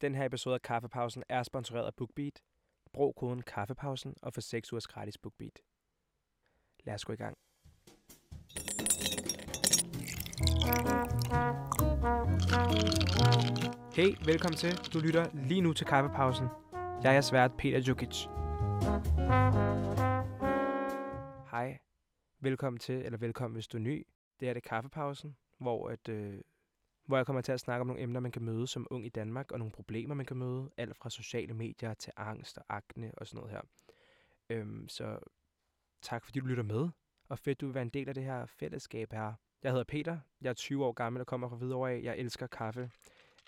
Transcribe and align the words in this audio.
Den 0.00 0.14
her 0.14 0.24
episode 0.24 0.54
af 0.54 0.62
Kaffepausen 0.62 1.22
er 1.28 1.42
sponsoreret 1.42 1.86
af 1.86 1.94
BookBeat. 1.94 2.42
Brug 2.92 3.14
koden 3.16 3.42
Kaffepausen 3.42 4.14
og 4.22 4.34
få 4.34 4.40
6 4.40 4.72
ugers 4.72 4.86
gratis 4.86 5.18
BookBeat. 5.18 5.60
Lad 6.84 6.94
os 6.94 7.04
gå 7.04 7.12
i 7.12 7.16
gang. 7.16 7.36
Hey, 13.94 14.26
velkommen 14.26 14.56
til. 14.56 14.72
Du 14.94 14.98
lytter 14.98 15.30
lige 15.34 15.60
nu 15.60 15.72
til 15.72 15.86
Kaffepausen. 15.86 16.46
Jeg 17.02 17.16
er 17.16 17.20
svært 17.20 17.52
Peter 17.58 17.80
Jukic. 17.80 18.26
Hej. 21.50 21.78
Velkommen 22.40 22.78
til, 22.80 22.94
eller 22.94 23.18
velkommen 23.18 23.54
hvis 23.54 23.68
du 23.68 23.76
er 23.76 23.82
ny. 23.82 24.06
Det 24.40 24.48
er 24.48 24.54
det 24.54 24.62
Kaffepausen, 24.62 25.36
hvor, 25.58 25.88
at, 25.88 26.08
øh, 26.08 26.40
hvor 27.10 27.16
jeg 27.16 27.26
kommer 27.26 27.42
til 27.42 27.52
at 27.52 27.60
snakke 27.60 27.80
om 27.80 27.86
nogle 27.86 28.02
emner, 28.02 28.20
man 28.20 28.32
kan 28.32 28.42
møde 28.42 28.66
som 28.66 28.86
ung 28.90 29.06
i 29.06 29.08
Danmark, 29.08 29.52
og 29.52 29.58
nogle 29.58 29.72
problemer, 29.72 30.14
man 30.14 30.26
kan 30.26 30.36
møde. 30.36 30.70
Alt 30.76 30.96
fra 30.96 31.10
sociale 31.10 31.54
medier 31.54 31.94
til 31.94 32.12
angst 32.16 32.58
og 32.58 32.64
akne 32.68 33.12
og 33.16 33.26
sådan 33.26 33.36
noget 33.36 33.50
her. 33.50 33.62
Øhm, 34.50 34.88
så 34.88 35.18
tak 36.02 36.24
fordi 36.24 36.40
du 36.40 36.46
lytter 36.46 36.62
med, 36.62 36.88
og 37.28 37.38
fedt 37.38 37.60
du 37.60 37.66
vil 37.66 37.74
være 37.74 37.82
en 37.82 37.88
del 37.88 38.08
af 38.08 38.14
det 38.14 38.24
her 38.24 38.46
fællesskab 38.46 39.12
her. 39.12 39.32
Jeg 39.62 39.72
hedder 39.72 39.84
Peter, 39.84 40.18
jeg 40.40 40.48
er 40.50 40.54
20 40.54 40.84
år 40.84 40.92
gammel 40.92 41.20
og 41.20 41.26
kommer 41.26 41.48
fra 41.48 41.56
Hvidovre 41.56 41.92
af. 41.92 42.02
Jeg 42.02 42.18
elsker 42.18 42.46
kaffe, 42.46 42.90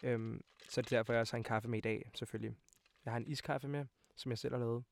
øhm, 0.02 0.40
så 0.68 0.82
det 0.82 0.92
er 0.92 0.96
derfor, 0.96 1.12
jeg 1.12 1.20
også 1.20 1.32
har 1.32 1.38
en 1.38 1.44
kaffe 1.44 1.68
med 1.68 1.78
i 1.78 1.82
dag, 1.82 2.10
selvfølgelig. 2.14 2.56
Jeg 3.04 3.12
har 3.12 3.18
en 3.18 3.26
iskaffe 3.26 3.68
med, 3.68 3.86
som 4.16 4.30
jeg 4.30 4.38
selv 4.38 4.54
har 4.54 4.60
lavet. 4.60 4.84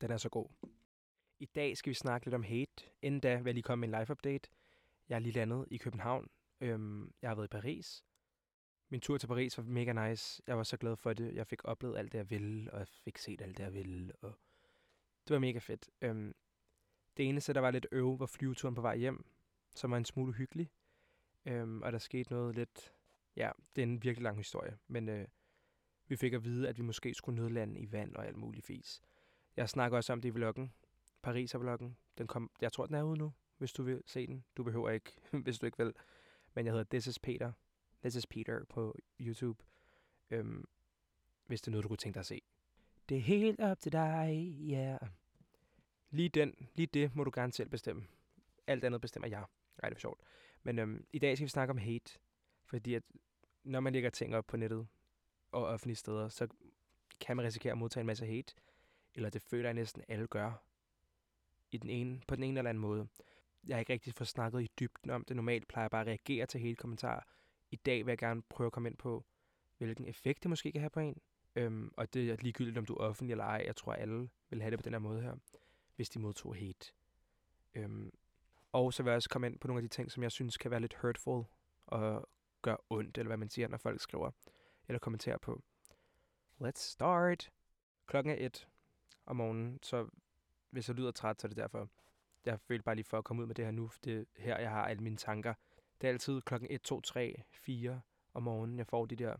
Den 0.00 0.10
er 0.10 0.16
så 0.16 0.28
god. 0.28 0.48
I 1.40 1.46
dag 1.46 1.76
skal 1.76 1.90
vi 1.90 1.94
snakke 1.94 2.26
lidt 2.26 2.34
om 2.34 2.42
hate. 2.42 2.84
Inden 3.02 3.20
da 3.20 3.36
vil 3.36 3.44
jeg 3.44 3.54
lige 3.54 3.62
komme 3.62 3.86
med 3.86 3.88
en 3.88 4.02
live 4.02 4.10
update. 4.10 4.50
Jeg 5.08 5.14
er 5.14 5.18
lige 5.18 5.32
landet 5.32 5.64
i 5.70 5.76
København. 5.76 6.28
Øhm, 6.60 7.12
jeg 7.22 7.30
har 7.30 7.34
været 7.34 7.46
i 7.46 7.48
Paris. 7.48 8.04
Min 8.88 9.00
tur 9.00 9.18
til 9.18 9.26
Paris 9.26 9.58
var 9.58 9.64
mega 9.64 10.08
nice. 10.08 10.42
Jeg 10.46 10.56
var 10.56 10.62
så 10.62 10.76
glad 10.76 10.96
for 10.96 11.12
det. 11.12 11.34
Jeg 11.34 11.46
fik 11.46 11.64
oplevet 11.64 11.98
alt 11.98 12.12
det, 12.12 12.18
jeg 12.18 12.30
ville, 12.30 12.72
og 12.72 12.78
jeg 12.78 12.88
fik 12.88 13.18
set 13.18 13.42
alt 13.42 13.56
det, 13.56 13.64
jeg 13.64 13.74
ville. 13.74 14.12
Og 14.20 14.32
det 15.28 15.34
var 15.34 15.38
mega 15.38 15.58
fedt. 15.58 15.90
Øhm, 16.02 16.34
det 17.16 17.28
eneste, 17.28 17.52
der 17.52 17.60
var 17.60 17.70
lidt 17.70 17.86
øv, 17.92 18.20
var 18.20 18.26
flyveturen 18.26 18.74
på 18.74 18.80
vej 18.80 18.96
hjem, 18.96 19.24
som 19.74 19.90
var 19.90 19.96
en 19.96 20.04
smule 20.04 20.32
hyggelig. 20.32 20.70
Øhm, 21.46 21.82
og 21.82 21.92
der 21.92 21.98
skete 21.98 22.30
noget 22.30 22.54
lidt... 22.54 22.92
Ja, 23.36 23.50
det 23.76 23.82
er 23.82 23.86
en 23.86 24.02
virkelig 24.02 24.22
lang 24.22 24.36
historie, 24.36 24.78
men 24.88 25.08
øh, 25.08 25.28
vi 26.08 26.16
fik 26.16 26.32
at 26.32 26.44
vide, 26.44 26.68
at 26.68 26.78
vi 26.78 26.82
måske 26.82 27.14
skulle 27.14 27.42
nødlande 27.42 27.80
i 27.80 27.92
vand 27.92 28.16
og 28.16 28.26
alt 28.26 28.36
muligt 28.36 28.66
fis. 28.66 29.02
Jeg 29.56 29.68
snakker 29.68 29.96
også 29.96 30.12
om 30.12 30.20
det 30.20 30.28
i 30.28 30.32
vloggen. 30.32 30.72
Paris-vloggen. 31.22 31.96
Den 32.18 32.26
kom, 32.26 32.50
jeg 32.60 32.72
tror, 32.72 32.86
den 32.86 32.94
er 32.94 33.02
ude 33.02 33.18
nu, 33.18 33.32
hvis 33.58 33.72
du 33.72 33.82
vil 33.82 34.02
se 34.06 34.26
den. 34.26 34.44
Du 34.56 34.62
behøver 34.62 34.90
ikke, 34.90 35.12
hvis 35.44 35.58
du 35.58 35.66
ikke 35.66 35.78
vil. 35.78 35.94
Men 36.58 36.66
jeg 36.66 36.72
hedder 36.72 36.84
This 36.90 37.06
is 37.06 37.18
Peter. 37.18 37.52
This 38.00 38.14
is 38.14 38.26
Peter 38.26 38.64
på 38.64 38.98
YouTube. 39.20 39.64
Øhm, 40.30 40.64
hvis 41.46 41.60
det 41.60 41.66
er 41.68 41.70
noget, 41.70 41.82
du 41.82 41.88
kunne 41.88 41.96
tænke 41.96 42.14
dig 42.14 42.20
at 42.20 42.26
se. 42.26 42.42
Det 43.08 43.16
er 43.16 43.20
helt 43.20 43.60
op 43.60 43.80
til 43.80 43.92
dig, 43.92 44.56
ja. 44.60 44.76
Yeah. 44.76 45.10
Lige, 46.10 46.28
den, 46.28 46.68
lige 46.74 46.86
det 46.86 47.14
må 47.14 47.24
du 47.24 47.30
gerne 47.34 47.52
selv 47.52 47.68
bestemme. 47.68 48.06
Alt 48.66 48.84
andet 48.84 49.00
bestemmer 49.00 49.28
jeg. 49.28 49.44
Nej, 49.82 49.88
det 49.88 49.96
er 49.96 50.00
sjovt. 50.00 50.20
Men 50.62 50.78
øhm, 50.78 51.06
i 51.12 51.18
dag 51.18 51.36
skal 51.36 51.44
vi 51.44 51.48
snakke 51.48 51.70
om 51.70 51.78
hate. 51.78 52.18
Fordi 52.64 52.94
at 52.94 53.02
når 53.64 53.80
man 53.80 53.92
lægger 53.92 54.10
ting 54.10 54.36
op 54.36 54.46
på 54.46 54.56
nettet 54.56 54.86
og 55.52 55.64
offentlige 55.64 55.96
steder, 55.96 56.28
så 56.28 56.48
kan 57.20 57.36
man 57.36 57.46
risikere 57.46 57.72
at 57.72 57.78
modtage 57.78 58.00
en 58.00 58.06
masse 58.06 58.26
hate. 58.26 58.54
Eller 59.14 59.30
det 59.30 59.42
føler 59.42 59.68
jeg 59.68 59.74
næsten 59.74 60.02
alle 60.08 60.26
gør. 60.26 60.64
I 61.70 61.78
den 61.78 61.90
ene, 61.90 62.20
på 62.28 62.36
den 62.36 62.44
ene 62.44 62.60
eller 62.60 62.70
anden 62.70 62.80
måde. 62.80 63.08
Jeg 63.68 63.76
har 63.76 63.80
ikke 63.80 63.92
rigtig 63.92 64.14
fået 64.14 64.28
snakket 64.28 64.62
i 64.62 64.70
dybden 64.80 65.10
om 65.10 65.24
det. 65.24 65.36
Normalt 65.36 65.68
plejer 65.68 65.84
jeg 65.84 65.90
bare 65.90 66.00
at 66.00 66.06
reagere 66.06 66.46
til 66.46 66.60
hele 66.60 66.76
kommentarer. 66.76 67.20
I 67.70 67.76
dag 67.76 68.06
vil 68.06 68.10
jeg 68.10 68.18
gerne 68.18 68.42
prøve 68.42 68.66
at 68.66 68.72
komme 68.72 68.88
ind 68.88 68.96
på, 68.96 69.24
hvilken 69.78 70.06
effekt 70.06 70.42
det 70.42 70.48
måske 70.48 70.72
kan 70.72 70.80
have 70.80 70.90
på 70.90 71.00
en. 71.00 71.20
Øhm, 71.56 71.92
og 71.96 72.14
det 72.14 72.30
er 72.30 72.36
ligegyldigt, 72.40 72.78
om 72.78 72.86
du 72.86 72.94
er 72.94 72.98
offentlig 72.98 73.32
eller 73.32 73.44
ej. 73.44 73.62
Jeg 73.66 73.76
tror, 73.76 73.92
alle 73.92 74.28
vil 74.50 74.62
have 74.62 74.70
det 74.70 74.78
på 74.78 74.82
den 74.82 74.92
her 74.92 74.98
måde 74.98 75.22
her, 75.22 75.34
hvis 75.96 76.08
de 76.08 76.18
modtog 76.18 76.56
hate. 76.56 76.92
Øhm, 77.74 78.10
og 78.72 78.92
så 78.92 79.02
vil 79.02 79.10
jeg 79.10 79.16
også 79.16 79.28
komme 79.28 79.46
ind 79.46 79.58
på 79.58 79.68
nogle 79.68 79.78
af 79.78 79.82
de 79.82 79.94
ting, 79.94 80.12
som 80.12 80.22
jeg 80.22 80.32
synes 80.32 80.56
kan 80.56 80.70
være 80.70 80.80
lidt 80.80 80.94
hurtful 80.94 81.44
og 81.86 82.28
gør 82.62 82.76
ondt, 82.90 83.18
eller 83.18 83.28
hvad 83.28 83.36
man 83.36 83.48
siger, 83.48 83.68
når 83.68 83.78
folk 83.78 84.00
skriver 84.00 84.30
eller 84.88 84.98
kommenterer 84.98 85.38
på. 85.38 85.62
Let's 86.60 86.80
start. 86.80 87.50
Klokken 88.06 88.32
er 88.32 88.46
et 88.46 88.68
om 89.26 89.36
morgenen, 89.36 89.78
så 89.82 90.08
hvis 90.70 90.88
jeg 90.88 90.96
lyder 90.96 91.10
træt, 91.10 91.40
så 91.40 91.46
er 91.46 91.48
det 91.48 91.56
derfor. 91.56 91.88
Jeg 92.48 92.60
følte 92.60 92.82
bare 92.82 92.94
lige 92.94 93.04
for 93.04 93.18
at 93.18 93.24
komme 93.24 93.42
ud 93.42 93.46
med 93.46 93.54
det 93.54 93.64
her 93.64 93.72
nu. 93.72 93.90
Det 94.04 94.26
her, 94.36 94.58
jeg 94.58 94.70
har 94.70 94.84
alle 94.84 95.02
mine 95.02 95.16
tanker. 95.16 95.54
Det 96.00 96.06
er 96.06 96.12
altid 96.12 96.40
klokken 96.40 96.68
1, 96.70 96.80
2, 96.82 97.00
3, 97.00 97.42
4 97.52 98.00
om 98.34 98.42
morgenen, 98.42 98.78
jeg 98.78 98.86
får 98.86 99.06
de 99.06 99.16
der 99.16 99.36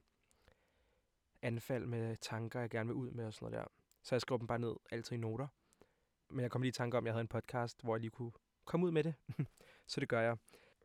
anfald 1.43 1.87
med 1.87 2.17
tanker, 2.17 2.61
jeg 2.61 2.71
gerne 2.71 2.87
vil 2.87 2.95
ud 2.95 3.11
med 3.11 3.27
og 3.27 3.35
sådan 3.35 3.51
noget 3.51 3.65
der. 3.65 3.73
Så 4.03 4.15
jeg 4.15 4.21
skriver 4.21 4.39
dem 4.39 4.47
bare 4.47 4.59
ned, 4.59 4.75
altid 4.91 5.17
i 5.17 5.21
noter. 5.21 5.47
Men 6.31 6.41
jeg 6.41 6.51
kom 6.51 6.63
lige 6.63 6.69
i 6.69 6.73
tanke 6.73 6.97
om, 6.97 7.05
at 7.05 7.07
jeg 7.07 7.15
havde 7.15 7.21
en 7.21 7.29
podcast, 7.29 7.83
hvor 7.83 7.95
jeg 7.95 8.01
lige 8.01 8.11
kunne 8.11 8.33
komme 8.65 8.87
ud 8.87 8.93
med 8.93 9.05
det. 9.05 9.15
så 9.87 10.01
det 10.01 10.09
gør 10.09 10.21
jeg. 10.21 10.33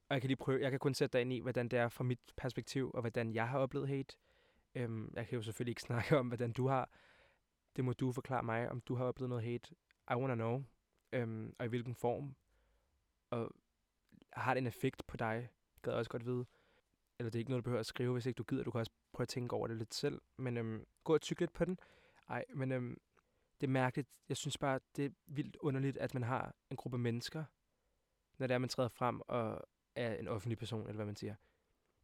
Og 0.09 0.13
jeg 0.15 0.21
kan 0.21 0.27
lige 0.27 0.37
prøve, 0.37 0.61
jeg 0.61 0.71
kan 0.71 0.79
kun 0.79 0.93
sætte 0.93 1.13
dig 1.13 1.21
ind 1.21 1.33
i, 1.33 1.39
hvordan 1.39 1.67
det 1.67 1.79
er 1.79 1.89
fra 1.89 2.03
mit 2.03 2.19
perspektiv, 2.37 2.91
og 2.93 3.01
hvordan 3.01 3.33
jeg 3.33 3.47
har 3.47 3.59
oplevet 3.59 3.87
hate. 3.87 4.17
Øhm, 4.75 5.13
jeg 5.15 5.27
kan 5.27 5.35
jo 5.35 5.41
selvfølgelig 5.41 5.71
ikke 5.71 5.81
snakke 5.89 6.17
om, 6.17 6.27
hvordan 6.27 6.51
du 6.51 6.67
har. 6.67 6.89
Det 7.75 7.85
må 7.85 7.93
du 7.93 8.11
forklare 8.11 8.43
mig, 8.43 8.69
om 8.69 8.81
du 8.81 8.95
har 8.95 9.05
oplevet 9.05 9.29
noget 9.29 9.43
hate. 9.43 9.75
I 10.11 10.13
wanna 10.15 10.35
know. 10.35 10.63
Øhm, 11.13 11.55
og 11.59 11.65
i 11.65 11.69
hvilken 11.69 11.95
form. 11.95 12.35
Og 13.29 13.51
har 14.33 14.53
det 14.53 14.61
en 14.61 14.67
effekt 14.67 15.07
på 15.07 15.17
dig? 15.17 15.49
Gad 15.81 15.91
jeg 15.93 15.99
også 15.99 16.11
godt 16.11 16.25
vide. 16.25 16.45
Eller 17.19 17.29
det 17.29 17.35
er 17.35 17.39
ikke 17.39 17.51
noget, 17.51 17.63
du 17.63 17.63
behøver 17.63 17.79
at 17.79 17.85
skrive, 17.85 18.13
hvis 18.13 18.25
ikke 18.25 18.37
du 18.37 18.43
gider. 18.43 18.63
Du 18.63 18.71
kan 18.71 18.79
også 18.79 18.91
prøve 19.11 19.25
at 19.25 19.29
tænke 19.29 19.55
over 19.55 19.67
det 19.67 19.77
lidt 19.77 19.93
selv. 19.93 20.21
Men 20.37 20.57
øhm, 20.57 20.85
gå 21.03 21.13
og 21.13 21.21
tykke 21.21 21.41
lidt 21.41 21.53
på 21.53 21.65
den. 21.65 21.79
Ej, 22.29 22.45
men 22.55 22.71
øhm, 22.71 23.01
det 23.61 23.67
er 23.67 23.71
mærkeligt. 23.71 24.09
Jeg 24.29 24.37
synes 24.37 24.57
bare, 24.57 24.79
det 24.95 25.05
er 25.05 25.09
vildt 25.25 25.55
underligt, 25.55 25.97
at 25.97 26.13
man 26.13 26.23
har 26.23 26.55
en 26.69 26.77
gruppe 26.77 26.97
mennesker, 26.97 27.43
når 28.37 28.47
det 28.47 28.53
er, 28.53 28.57
man 28.57 28.69
træder 28.69 28.89
frem 28.89 29.21
og 29.27 29.61
er 29.95 30.15
en 30.15 30.27
offentlig 30.27 30.57
person, 30.57 30.81
eller 30.81 30.95
hvad 30.95 31.05
man 31.05 31.15
siger. 31.15 31.35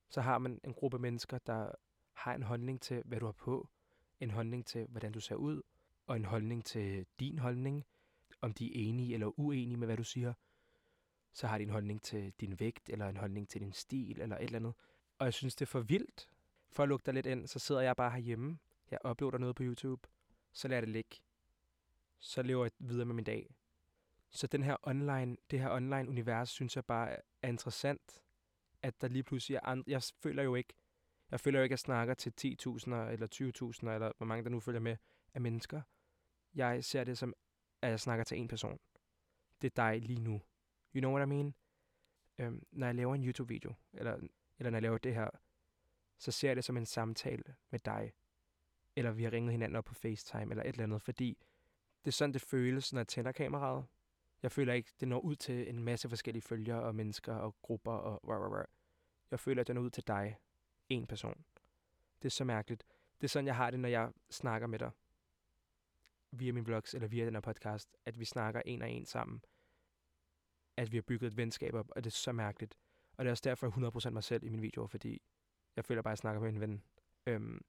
Så 0.09 0.21
har 0.21 0.37
man 0.37 0.59
en 0.63 0.73
gruppe 0.73 0.99
mennesker, 0.99 1.37
der 1.37 1.71
har 2.13 2.35
en 2.35 2.43
holdning 2.43 2.81
til, 2.81 3.03
hvad 3.05 3.19
du 3.19 3.25
har 3.25 3.31
på, 3.31 3.69
en 4.19 4.31
holdning 4.31 4.65
til, 4.65 4.87
hvordan 4.89 5.11
du 5.11 5.19
ser 5.19 5.35
ud, 5.35 5.61
og 6.07 6.15
en 6.15 6.25
holdning 6.25 6.65
til 6.65 7.05
din 7.19 7.39
holdning, 7.39 7.85
om 8.41 8.53
de 8.53 8.65
er 8.65 8.89
enige 8.89 9.13
eller 9.13 9.39
uenige 9.39 9.77
med, 9.77 9.87
hvad 9.87 9.97
du 9.97 10.03
siger. 10.03 10.33
Så 11.33 11.47
har 11.47 11.57
de 11.57 11.63
en 11.63 11.69
holdning 11.69 12.01
til 12.01 12.33
din 12.39 12.59
vægt, 12.59 12.89
eller 12.89 13.09
en 13.09 13.17
holdning 13.17 13.49
til 13.49 13.61
din 13.61 13.73
stil, 13.73 14.21
eller 14.21 14.37
et 14.37 14.43
eller 14.43 14.59
andet. 14.59 14.73
Og 15.19 15.25
jeg 15.25 15.33
synes, 15.33 15.55
det 15.55 15.65
er 15.65 15.69
for 15.69 15.81
vildt. 15.81 16.29
For 16.71 16.83
at 16.83 16.89
lukke 16.89 17.05
dig 17.05 17.13
lidt 17.13 17.25
ind, 17.25 17.47
så 17.47 17.59
sidder 17.59 17.81
jeg 17.81 17.95
bare 17.95 18.11
herhjemme. 18.11 18.59
Jeg 18.91 18.99
uploader 19.09 19.37
noget 19.37 19.55
på 19.55 19.63
YouTube. 19.63 20.07
Så 20.51 20.67
lader 20.67 20.81
det 20.81 20.89
ligge. 20.89 21.17
Så 22.19 22.41
lever 22.41 22.65
jeg 22.65 22.71
videre 22.79 23.05
med 23.05 23.15
min 23.15 23.25
dag. 23.25 23.55
Så 24.29 24.47
den 24.47 24.63
her 24.63 24.77
online, 24.83 25.37
det 25.51 25.59
her 25.59 25.69
online 25.71 26.09
univers, 26.09 26.49
synes 26.49 26.75
jeg 26.75 26.85
bare 26.85 27.17
er 27.41 27.47
interessant. 27.47 28.23
At 28.81 29.01
der 29.01 29.07
lige 29.07 29.23
pludselig 29.23 29.55
er 29.55 29.59
andre. 29.63 29.91
Jeg 29.91 30.03
føler 30.03 30.43
jo 30.43 30.55
ikke, 30.55 30.73
jeg 31.31 31.39
føler 31.39 31.59
jo 31.59 31.63
ikke, 31.63 31.73
at 31.73 31.77
jeg 31.77 31.79
snakker 31.79 32.13
til 32.13 32.33
10.000 32.41 32.93
eller 32.93 33.27
20.000, 33.83 33.89
eller 33.89 34.11
hvor 34.17 34.25
mange 34.25 34.43
der 34.43 34.49
nu 34.49 34.59
følger 34.59 34.79
med, 34.79 34.97
af 35.33 35.41
mennesker. 35.41 35.81
Jeg 36.55 36.83
ser 36.83 37.03
det 37.03 37.17
som, 37.17 37.33
at 37.81 37.89
jeg 37.89 37.99
snakker 37.99 38.23
til 38.23 38.37
en 38.37 38.47
person. 38.47 38.79
Det 39.61 39.67
er 39.77 39.83
dig 39.83 40.01
lige 40.01 40.21
nu. 40.21 40.41
You 40.95 40.99
know 40.99 41.11
what 41.11 41.27
I 41.27 41.29
mean? 41.29 41.55
Øhm, 42.37 42.67
når 42.71 42.87
jeg 42.87 42.95
laver 42.95 43.15
en 43.15 43.23
YouTube-video, 43.23 43.73
eller, 43.93 44.13
eller 44.59 44.69
når 44.69 44.75
jeg 44.77 44.81
laver 44.81 44.97
det 44.97 45.13
her, 45.13 45.29
så 46.17 46.31
ser 46.31 46.49
jeg 46.49 46.55
det 46.55 46.63
som 46.63 46.77
en 46.77 46.85
samtale 46.85 47.55
med 47.69 47.79
dig. 47.79 48.13
Eller 48.95 49.11
vi 49.11 49.23
har 49.23 49.33
ringet 49.33 49.51
hinanden 49.51 49.75
op 49.75 49.85
på 49.85 49.93
FaceTime, 49.93 50.51
eller 50.51 50.63
et 50.63 50.67
eller 50.67 50.83
andet, 50.83 51.01
fordi 51.01 51.37
det 52.05 52.11
er 52.11 52.11
sådan, 52.11 52.33
det 52.33 52.41
føles, 52.41 52.93
når 52.93 52.99
jeg 52.99 53.07
tænder 53.07 53.31
kameraet. 53.31 53.85
Jeg 54.43 54.51
føler 54.51 54.73
ikke, 54.73 54.91
det 54.99 55.07
når 55.07 55.19
ud 55.19 55.35
til 55.35 55.69
en 55.69 55.83
masse 55.83 56.09
forskellige 56.09 56.41
følgere 56.41 56.83
og 56.83 56.95
mennesker 56.95 57.33
og 57.33 57.55
grupper 57.61 57.91
og 57.91 58.29
rah, 58.29 58.41
rah, 58.41 58.51
rah. 58.51 58.65
Jeg 59.31 59.39
føler, 59.39 59.61
at 59.61 59.67
det 59.67 59.75
når 59.75 59.81
ud 59.81 59.89
til 59.89 60.07
dig. 60.07 60.37
En 60.89 61.07
person. 61.07 61.45
Det 62.21 62.25
er 62.25 62.29
så 62.29 62.43
mærkeligt. 62.43 62.85
Det 63.21 63.27
er 63.27 63.29
sådan, 63.29 63.47
jeg 63.47 63.55
har 63.55 63.71
det, 63.71 63.79
når 63.79 63.89
jeg 63.89 64.11
snakker 64.29 64.67
med 64.67 64.79
dig. 64.79 64.91
Via 66.31 66.51
min 66.51 66.65
vlogs 66.65 66.93
eller 66.93 67.07
via 67.07 67.25
den 67.25 67.33
her 67.33 67.41
podcast. 67.41 67.97
At 68.05 68.19
vi 68.19 68.25
snakker 68.25 68.61
en 68.65 68.81
og 68.81 68.89
en 68.89 69.05
sammen. 69.05 69.41
At 70.77 70.91
vi 70.91 70.97
har 70.97 71.01
bygget 71.01 71.27
et 71.27 71.37
venskab 71.37 71.73
op, 71.73 71.91
og 71.95 72.03
det 72.03 72.09
er 72.09 72.15
så 72.15 72.31
mærkeligt. 72.31 72.77
Og 73.17 73.25
det 73.25 73.29
er 73.29 73.31
også 73.31 73.43
derfor, 73.45 73.67
jeg 73.67 73.91
100% 74.07 74.09
mig 74.09 74.23
selv 74.23 74.43
i 74.43 74.49
mine 74.49 74.61
videoer, 74.61 74.87
fordi 74.87 75.21
jeg 75.75 75.85
føler 75.85 76.01
bare, 76.01 76.11
at 76.11 76.13
jeg 76.13 76.17
snakker 76.17 76.41
med 76.41 76.49
en 76.49 76.59
ven. 76.59 76.83
Øhm, 77.27 77.61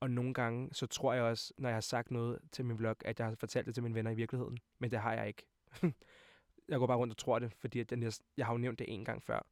og 0.00 0.10
nogle 0.10 0.34
gange, 0.34 0.74
så 0.74 0.86
tror 0.86 1.12
jeg 1.12 1.22
også, 1.22 1.54
når 1.58 1.68
jeg 1.68 1.76
har 1.76 1.80
sagt 1.80 2.10
noget 2.10 2.40
til 2.52 2.64
min 2.64 2.78
vlog, 2.78 2.96
at 3.04 3.18
jeg 3.18 3.26
har 3.28 3.34
fortalt 3.34 3.66
det 3.66 3.74
til 3.74 3.82
mine 3.82 3.94
venner 3.94 4.10
i 4.10 4.14
virkeligheden. 4.14 4.58
Men 4.78 4.90
det 4.90 4.98
har 4.98 5.14
jeg 5.14 5.28
ikke. 5.28 5.46
jeg 6.68 6.78
går 6.78 6.86
bare 6.86 6.96
rundt 6.96 7.12
og 7.12 7.16
tror 7.16 7.38
det, 7.38 7.52
fordi 7.52 7.80
at 7.80 7.92
jeg, 7.92 8.12
jeg 8.36 8.46
har 8.46 8.52
jo 8.52 8.58
nævnt 8.58 8.78
det 8.78 8.94
en 8.94 9.04
gang 9.04 9.22
før. 9.22 9.46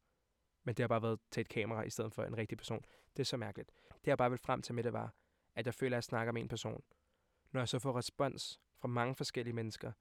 Men 0.63 0.75
det 0.75 0.83
har 0.83 0.87
bare 0.87 1.01
været 1.01 1.19
til 1.31 1.41
et 1.41 1.49
kamera 1.49 1.83
i 1.83 1.89
stedet 1.89 2.13
for 2.13 2.23
en 2.23 2.37
rigtig 2.37 2.57
person. 2.57 2.85
Det 3.17 3.19
er 3.19 3.25
så 3.25 3.37
mærkeligt. 3.37 3.71
Det 3.89 4.07
jeg 4.07 4.17
bare 4.17 4.29
vil 4.29 4.39
frem 4.39 4.61
til 4.61 4.75
med 4.75 4.83
det 4.83 4.93
var, 4.93 5.15
at 5.55 5.65
jeg 5.65 5.73
føler, 5.73 5.95
at 5.95 5.97
jeg 5.97 6.03
snakker 6.03 6.33
med 6.33 6.41
en 6.41 6.47
person. 6.47 6.83
Når 7.51 7.61
jeg 7.61 7.69
så 7.69 7.79
får 7.79 7.97
respons 7.97 8.59
fra 8.77 8.87
mange 8.87 9.15
forskellige 9.15 9.53
mennesker, 9.53 9.91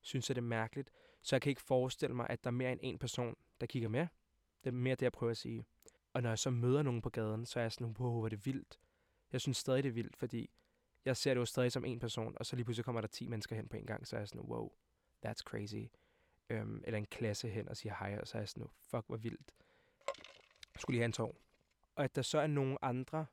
synes 0.00 0.30
jeg 0.30 0.36
det 0.36 0.42
er 0.42 0.46
mærkeligt. 0.46 0.90
Så 1.22 1.36
jeg 1.36 1.42
kan 1.42 1.50
ikke 1.50 1.62
forestille 1.62 2.16
mig, 2.16 2.26
at 2.30 2.44
der 2.44 2.50
er 2.50 2.52
mere 2.52 2.72
end 2.72 2.80
en 2.82 2.98
person, 2.98 3.36
der 3.60 3.66
kigger 3.66 3.88
med. 3.88 4.06
Det 4.64 4.70
er 4.70 4.74
mere 4.74 4.94
det, 4.94 5.02
jeg 5.02 5.12
prøver 5.12 5.30
at 5.30 5.36
sige. 5.36 5.64
Og 6.12 6.22
når 6.22 6.28
jeg 6.28 6.38
så 6.38 6.50
møder 6.50 6.82
nogen 6.82 7.02
på 7.02 7.10
gaden, 7.10 7.46
så 7.46 7.58
er 7.58 7.64
jeg 7.64 7.72
sådan, 7.72 7.96
wow, 7.98 8.12
hvor 8.12 8.24
er 8.24 8.28
det 8.28 8.46
vildt. 8.46 8.78
Jeg 9.32 9.40
synes 9.40 9.56
stadig, 9.56 9.82
det 9.82 9.88
er 9.88 9.92
vildt, 9.92 10.16
fordi 10.16 10.50
jeg 11.04 11.16
ser 11.16 11.34
det 11.34 11.40
jo 11.40 11.44
stadig 11.44 11.72
som 11.72 11.84
en 11.84 11.98
person, 11.98 12.36
og 12.36 12.46
så 12.46 12.56
lige 12.56 12.64
pludselig 12.64 12.84
kommer 12.84 13.00
der 13.00 13.08
10 13.08 13.28
mennesker 13.28 13.56
hen 13.56 13.68
på 13.68 13.76
en 13.76 13.86
gang, 13.86 14.06
så 14.06 14.16
er 14.16 14.20
jeg 14.20 14.28
sådan, 14.28 14.40
wow, 14.40 14.70
that's 15.26 15.42
crazy. 15.42 15.84
Øhm, 16.50 16.82
eller 16.84 16.98
en 16.98 17.06
klasse 17.06 17.48
hen 17.48 17.68
og 17.68 17.76
siger 17.76 17.94
hej, 17.98 18.18
og 18.20 18.28
så 18.28 18.38
er 18.38 18.40
jeg 18.40 18.48
sådan, 18.48 18.68
fuck, 18.90 19.06
hvor 19.06 19.16
vildt. 19.16 19.54
Jeg 20.74 20.80
skulle 20.80 20.94
lige 20.94 21.00
have 21.00 21.06
en 21.06 21.12
tår. 21.12 21.36
Og 21.94 22.04
at 22.04 22.16
der 22.16 22.22
så 22.22 22.38
er 22.38 22.46
nogle 22.46 22.84
andre, 22.84 23.26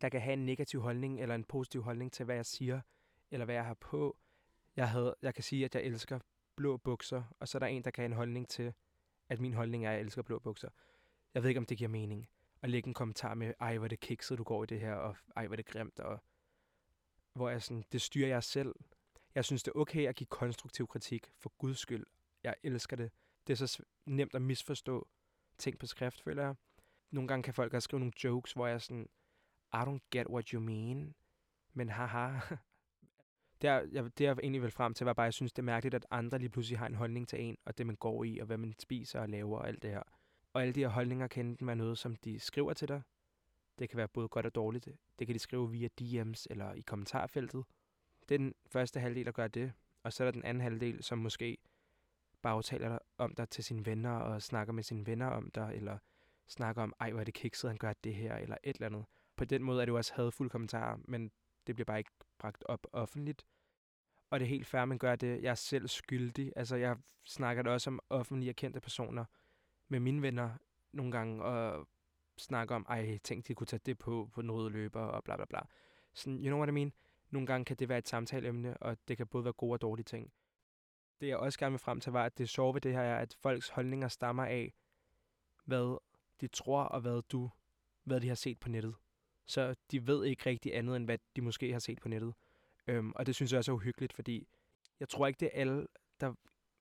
der 0.00 0.08
kan 0.08 0.20
have 0.20 0.32
en 0.32 0.46
negativ 0.46 0.80
holdning, 0.80 1.20
eller 1.20 1.34
en 1.34 1.44
positiv 1.44 1.82
holdning 1.82 2.12
til, 2.12 2.24
hvad 2.24 2.36
jeg 2.36 2.46
siger, 2.46 2.80
eller 3.30 3.44
hvad 3.44 3.54
jeg 3.54 3.64
har 3.64 3.74
på. 3.74 4.16
Jeg, 4.76 4.90
havde, 4.90 5.14
jeg 5.22 5.34
kan 5.34 5.44
sige, 5.44 5.64
at 5.64 5.74
jeg 5.74 5.82
elsker 5.82 6.18
blå 6.56 6.76
bukser, 6.76 7.22
og 7.40 7.48
så 7.48 7.58
er 7.58 7.60
der 7.60 7.66
en, 7.66 7.84
der 7.84 7.90
kan 7.90 8.02
have 8.02 8.06
en 8.06 8.16
holdning 8.16 8.48
til, 8.48 8.74
at 9.28 9.40
min 9.40 9.54
holdning 9.54 9.84
er, 9.86 9.90
at 9.90 9.94
jeg 9.94 10.00
elsker 10.00 10.22
blå 10.22 10.38
bukser. 10.38 10.68
Jeg 11.34 11.42
ved 11.42 11.50
ikke, 11.50 11.58
om 11.58 11.66
det 11.66 11.78
giver 11.78 11.90
mening 11.90 12.28
at 12.62 12.70
lægge 12.70 12.88
en 12.88 12.94
kommentar 12.94 13.34
med, 13.34 13.54
ej, 13.60 13.78
hvor 13.78 13.88
det 13.88 14.00
kikset, 14.00 14.38
du 14.38 14.44
går 14.44 14.62
i 14.62 14.66
det 14.66 14.80
her, 14.80 14.94
og 14.94 15.16
ej, 15.36 15.46
hvor 15.46 15.56
det 15.56 15.66
grimt, 15.66 16.00
og 16.00 16.22
hvor 17.32 17.50
jeg 17.50 17.62
sådan, 17.62 17.84
det 17.92 18.02
styrer 18.02 18.28
jeg 18.28 18.42
selv. 18.42 18.74
Jeg 19.34 19.44
synes, 19.44 19.62
det 19.62 19.72
er 19.74 19.78
okay 19.78 20.08
at 20.08 20.16
give 20.16 20.26
konstruktiv 20.26 20.86
kritik, 20.86 21.30
for 21.38 21.52
guds 21.58 21.78
skyld. 21.78 22.06
Jeg 22.42 22.54
elsker 22.62 22.96
det. 22.96 23.10
Det 23.46 23.52
er 23.52 23.66
så 23.66 23.82
nemt 24.06 24.34
at 24.34 24.42
misforstå 24.42 25.08
ting 25.58 25.78
på 25.78 25.86
skrift, 25.86 26.22
føler 26.22 26.42
jeg. 26.42 26.54
Nogle 27.10 27.28
gange 27.28 27.42
kan 27.42 27.54
folk 27.54 27.74
også 27.74 27.84
skrive 27.84 28.00
nogle 28.00 28.12
jokes, 28.24 28.52
hvor 28.52 28.66
jeg 28.66 28.80
sådan, 28.80 29.08
i 29.82 29.84
don't 29.84 30.08
get 30.10 30.26
what 30.28 30.48
you 30.48 30.60
mean, 30.60 31.14
men 31.74 31.88
haha. 31.88 32.30
det, 33.60 33.70
er, 33.70 33.86
jeg, 33.92 34.18
det 34.18 34.24
jeg 34.24 34.36
egentlig 34.42 34.62
vil 34.62 34.70
frem 34.70 34.94
til, 34.94 35.04
var 35.04 35.12
bare, 35.12 35.24
at 35.24 35.28
jeg 35.28 35.34
synes, 35.34 35.52
det 35.52 35.62
er 35.62 35.66
mærkeligt, 35.66 35.94
at 35.94 36.06
andre 36.10 36.38
lige 36.38 36.48
pludselig 36.48 36.78
har 36.78 36.86
en 36.86 36.94
holdning 36.94 37.28
til 37.28 37.40
en, 37.42 37.58
og 37.64 37.78
det 37.78 37.86
man 37.86 37.96
går 37.96 38.24
i, 38.24 38.38
og 38.38 38.46
hvad 38.46 38.56
man 38.56 38.74
spiser 38.78 39.20
og 39.20 39.28
laver 39.28 39.58
og 39.58 39.68
alt 39.68 39.82
det 39.82 39.90
her. 39.90 40.02
Og 40.52 40.62
alle 40.62 40.74
de 40.74 40.80
her 40.80 40.88
holdninger 40.88 41.26
kan 41.26 41.46
enten 41.46 41.66
være 41.66 41.76
noget, 41.76 41.98
som 41.98 42.16
de 42.16 42.40
skriver 42.40 42.72
til 42.72 42.88
dig. 42.88 43.02
Det 43.78 43.88
kan 43.88 43.96
være 43.96 44.08
både 44.08 44.28
godt 44.28 44.46
og 44.46 44.54
dårligt. 44.54 44.88
Det 45.18 45.26
kan 45.26 45.34
de 45.34 45.38
skrive 45.38 45.70
via 45.70 45.88
DM's 46.00 46.44
eller 46.50 46.72
i 46.72 46.80
kommentarfeltet. 46.80 47.64
Det 48.28 48.34
er 48.34 48.38
den 48.38 48.54
første 48.66 49.00
halvdel, 49.00 49.26
der 49.26 49.32
gør 49.32 49.48
det. 49.48 49.72
Og 50.02 50.12
så 50.12 50.24
er 50.24 50.26
der 50.26 50.32
den 50.32 50.44
anden 50.44 50.60
halvdel, 50.60 51.02
som 51.02 51.18
måske 51.18 51.58
bare 52.42 52.62
taler 52.62 52.98
om 53.18 53.34
dig 53.34 53.48
til 53.48 53.64
sine 53.64 53.86
venner, 53.86 54.10
og 54.10 54.42
snakker 54.42 54.72
med 54.72 54.82
sine 54.82 55.06
venner 55.06 55.26
om 55.26 55.50
dig, 55.50 55.72
eller 55.74 55.98
snakker 56.46 56.82
om, 56.82 56.92
ej, 57.00 57.10
hvor 57.10 57.20
er 57.20 57.24
det 57.24 57.34
kikset, 57.34 57.70
han 57.70 57.78
gør 57.78 57.92
det 57.92 58.14
her, 58.14 58.36
eller 58.36 58.56
et 58.64 58.76
eller 58.76 58.86
andet. 58.86 59.04
På 59.36 59.44
den 59.44 59.62
måde 59.62 59.80
er 59.80 59.84
det 59.84 59.92
jo 59.92 59.96
også 59.96 60.14
hadfulde 60.14 60.50
kommentarer, 60.50 60.98
men 61.04 61.30
det 61.66 61.74
bliver 61.74 61.84
bare 61.84 61.98
ikke 61.98 62.10
bragt 62.38 62.64
op 62.66 62.86
offentligt. 62.92 63.46
Og 64.30 64.40
det 64.40 64.46
er 64.46 64.50
helt 64.50 64.66
fair, 64.66 64.84
man 64.84 64.98
gør 64.98 65.16
det. 65.16 65.42
Jeg 65.42 65.50
er 65.50 65.54
selv 65.54 65.88
skyldig. 65.88 66.52
Altså, 66.56 66.76
jeg 66.76 66.96
snakker 67.24 67.62
det 67.62 67.72
også 67.72 67.90
om 67.90 68.00
offentlige 68.10 68.48
erkendte 68.48 68.60
kendte 68.66 68.80
personer, 68.80 69.24
med 69.88 70.00
mine 70.00 70.22
venner 70.22 70.50
nogle 70.92 71.12
gange 71.12 71.42
og 71.44 71.88
snakker 72.38 72.74
om, 72.74 72.86
ej, 72.88 73.18
tænk, 73.18 73.48
de 73.48 73.54
kunne 73.54 73.66
tage 73.66 73.80
det 73.86 73.98
på, 73.98 74.30
på 74.32 74.42
noget 74.42 74.72
løber 74.72 75.00
og 75.00 75.24
bla 75.24 75.36
bla 75.36 75.44
bla. 75.44 75.60
Sådan, 76.14 76.38
you 76.38 76.46
know 76.46 76.58
what 76.58 76.68
I 76.68 76.72
mean? 76.72 76.92
Nogle 77.30 77.46
gange 77.46 77.64
kan 77.64 77.76
det 77.76 77.88
være 77.88 77.98
et 77.98 78.08
samtaleemne, 78.08 78.76
og 78.76 78.96
det 79.08 79.16
kan 79.16 79.26
både 79.26 79.44
være 79.44 79.52
gode 79.52 79.72
og 79.72 79.80
dårlige 79.80 80.04
ting. 80.04 80.32
Det 81.20 81.28
jeg 81.28 81.36
også 81.36 81.58
gerne 81.58 81.72
vil 81.72 81.78
frem 81.78 82.00
til, 82.00 82.12
var, 82.12 82.24
at 82.24 82.38
det 82.38 82.48
sjove 82.48 82.74
ved 82.74 82.80
det 82.80 82.92
her 82.92 83.00
er, 83.00 83.18
at 83.18 83.36
folks 83.40 83.68
holdninger 83.68 84.08
stammer 84.08 84.44
af, 84.44 84.74
hvad 85.64 85.98
de 86.40 86.46
tror, 86.48 86.82
og 86.82 87.00
hvad 87.00 87.22
du, 87.22 87.50
hvad 88.04 88.20
de 88.20 88.28
har 88.28 88.34
set 88.34 88.60
på 88.60 88.68
nettet. 88.68 88.94
Så 89.46 89.74
de 89.90 90.06
ved 90.06 90.24
ikke 90.24 90.46
rigtig 90.46 90.76
andet, 90.76 90.96
end 90.96 91.04
hvad 91.04 91.18
de 91.36 91.40
måske 91.40 91.72
har 91.72 91.78
set 91.78 92.00
på 92.00 92.08
nettet. 92.08 92.34
Øhm, 92.86 93.12
og 93.16 93.26
det 93.26 93.34
synes 93.34 93.52
jeg 93.52 93.58
også 93.58 93.72
er 93.72 93.76
uhyggeligt, 93.76 94.12
fordi 94.12 94.48
jeg 95.00 95.08
tror 95.08 95.26
ikke, 95.26 95.40
det 95.40 95.50
er 95.52 95.60
alle, 95.60 95.86
der 96.20 96.34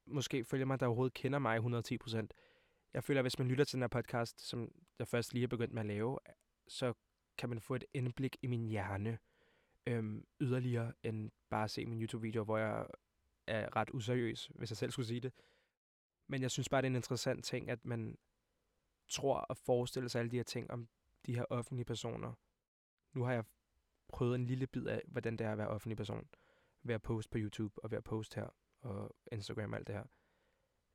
måske 0.05 0.45
følger 0.45 0.65
mig, 0.65 0.79
der 0.79 0.85
overhovedet 0.85 1.13
kender 1.13 1.39
mig 1.39 1.55
110 1.55 1.97
procent 1.97 2.33
jeg 2.95 3.03
føler, 3.03 3.19
at 3.19 3.23
hvis 3.23 3.39
man 3.39 3.47
lytter 3.47 3.63
til 3.63 3.73
den 3.73 3.81
her 3.83 3.87
podcast, 3.87 4.41
som 4.41 4.71
jeg 4.99 5.07
først 5.07 5.33
lige 5.33 5.43
er 5.43 5.47
begyndt 5.47 5.73
med 5.73 5.81
at 5.81 5.85
lave, 5.85 6.19
så 6.67 6.93
kan 7.37 7.49
man 7.49 7.61
få 7.61 7.75
et 7.75 7.85
indblik 7.93 8.37
i 8.41 8.47
min 8.47 8.65
hjerne 8.65 9.17
øhm, 9.87 10.27
yderligere 10.39 10.93
end 11.03 11.31
bare 11.49 11.63
at 11.63 11.71
se 11.71 11.85
min 11.85 12.01
YouTube-video, 12.01 12.43
hvor 12.43 12.57
jeg 12.57 12.87
er 13.47 13.75
ret 13.75 13.89
useriøs, 13.93 14.51
hvis 14.55 14.71
jeg 14.71 14.77
selv 14.77 14.91
skulle 14.91 15.07
sige 15.07 15.19
det. 15.19 15.33
Men 16.27 16.41
jeg 16.41 16.51
synes 16.51 16.69
bare, 16.69 16.81
det 16.81 16.85
er 16.85 16.89
en 16.91 16.95
interessant 16.95 17.45
ting, 17.45 17.69
at 17.69 17.85
man 17.85 18.17
tror 19.09 19.45
at 19.49 19.57
forestille 19.57 20.09
sig 20.09 20.19
alle 20.19 20.31
de 20.31 20.35
her 20.35 20.43
ting 20.43 20.71
om 20.71 20.87
de 21.25 21.35
her 21.35 21.45
offentlige 21.49 21.85
personer. 21.85 22.33
Nu 23.15 23.23
har 23.23 23.33
jeg 23.33 23.43
prøvet 24.07 24.35
en 24.35 24.45
lille 24.45 24.67
bid 24.67 24.87
af, 24.87 25.01
hvordan 25.07 25.37
det 25.37 25.47
er 25.47 25.51
at 25.51 25.57
være 25.57 25.67
offentlig 25.67 25.97
person. 25.97 26.27
Ved 26.83 26.95
at 26.95 27.01
poste 27.01 27.31
på 27.31 27.37
YouTube 27.37 27.83
og 27.83 27.91
ved 27.91 27.97
at 27.97 28.03
poste 28.03 28.35
her 28.35 28.47
og 28.81 29.15
Instagram 29.31 29.71
og 29.71 29.77
alt 29.77 29.87
det 29.87 29.95
her. 29.95 30.03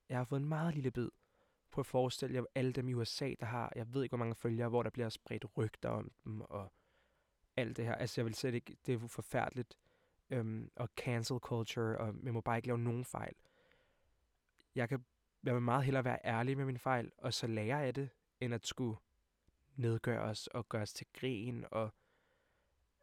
Jeg 0.09 0.19
har 0.19 0.25
fået 0.25 0.41
en 0.41 0.49
meget 0.49 0.75
lille 0.75 0.91
bid 0.91 1.09
Prøv 1.71 1.83
at 1.83 1.87
forestille 1.87 2.35
jer 2.35 2.45
alle 2.55 2.73
dem 2.73 2.89
i 2.89 2.95
USA, 2.95 3.35
der 3.41 3.47
har, 3.47 3.73
jeg 3.77 3.95
ved 3.95 4.03
ikke 4.03 4.11
hvor 4.11 4.19
mange 4.19 4.35
følgere, 4.35 4.69
hvor 4.69 4.83
der 4.83 4.91
bliver 4.91 5.09
spredt 5.09 5.57
rygter 5.57 5.89
om 5.89 6.13
dem, 6.25 6.41
og 6.41 6.73
alt 7.57 7.77
det 7.77 7.85
her. 7.85 7.95
Altså 7.95 8.21
jeg 8.21 8.27
vil 8.27 8.35
slet 8.35 8.55
ikke, 8.55 8.77
det 8.87 8.95
er 8.95 9.09
forfærdeligt. 9.09 9.79
Øhm, 10.31 10.71
og 10.77 10.89
cancel 10.97 11.39
culture, 11.39 11.99
og 11.99 12.15
man 12.15 12.35
må 12.35 12.41
bare 12.41 12.59
ikke 12.59 12.69
lave 12.69 12.79
nogen 12.79 13.05
fejl. 13.05 13.35
Jeg 14.75 14.89
kan 14.89 15.05
jeg 15.45 15.55
vil 15.55 15.63
meget 15.63 15.85
hellere 15.85 16.05
være 16.05 16.19
ærlig 16.25 16.57
med 16.57 16.65
min 16.65 16.79
fejl, 16.79 17.13
og 17.19 17.35
så 17.35 17.47
lære 17.47 17.85
af 17.85 17.95
det, 17.95 18.11
end 18.41 18.55
at 18.55 18.67
skulle 18.67 18.97
nedgøre 19.77 20.21
os 20.21 20.47
og 20.47 20.69
gøre 20.69 20.83
os 20.83 20.93
til 20.93 21.07
grin 21.13 21.65
og 21.71 21.95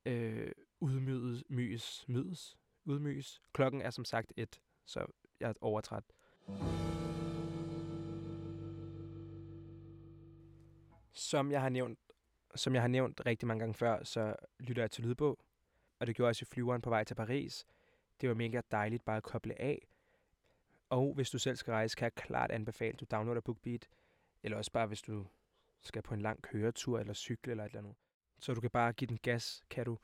øh, 0.08 0.52
udmydes, 0.80 1.44
myes, 1.50 2.06
mydes, 2.08 2.58
udmyes. 2.86 3.42
Klokken 3.54 3.82
er 3.82 3.90
som 3.90 4.06
sagt 4.06 4.34
et, 4.38 4.62
så 4.86 5.06
jeg 5.40 5.50
er 5.50 5.54
overtræt. 5.62 6.04
Som 11.12 11.52
jeg 11.52 11.62
har 11.62 11.70
nævnt, 11.70 12.00
som 12.56 12.74
jeg 12.74 12.84
har 12.84 12.88
nævnt 12.88 13.22
rigtig 13.26 13.48
mange 13.48 13.60
gange 13.60 13.74
før, 13.74 14.04
så 14.04 14.36
lytter 14.60 14.84
jeg 14.84 14.92
til 14.92 15.04
lydbog, 15.04 15.40
og 16.00 16.08
det 16.08 16.16
gjorde 16.16 16.28
jeg 16.28 16.30
også 16.30 16.44
i 16.44 16.52
flyveren 16.54 16.82
på 16.82 16.90
vej 16.90 17.04
til 17.04 17.16
Paris. 17.16 17.66
Det 18.22 18.30
var 18.30 18.36
mega 18.36 18.62
dejligt 18.72 19.06
bare 19.06 19.18
at 19.18 19.24
koble 19.24 19.62
af. 19.62 19.88
Og 20.90 21.14
hvis 21.14 21.30
du 21.30 21.40
selv 21.40 21.56
skal 21.56 21.72
rejse, 21.72 21.96
kan 21.96 22.06
jeg 22.06 22.16
klart 22.16 22.52
anbefale, 22.52 22.94
at 22.94 23.00
du 23.00 23.06
downloader 23.12 23.42
BookBeat, 23.42 23.88
eller 24.44 24.58
også 24.58 24.72
bare 24.72 24.88
hvis 24.88 25.02
du 25.02 25.28
skal 25.82 26.02
på 26.02 26.14
en 26.14 26.22
lang 26.22 26.42
køretur 26.42 27.00
eller 27.00 27.14
cykle 27.14 27.52
eller 27.52 27.64
et 27.64 27.70
eller 27.70 27.80
andet. 27.80 27.96
Så 28.40 28.54
du 28.54 28.62
kan 28.62 28.70
bare 28.70 28.94
give 28.94 29.08
den 29.08 29.20
gas, 29.22 29.64
kan 29.70 29.86
du, 29.86 29.98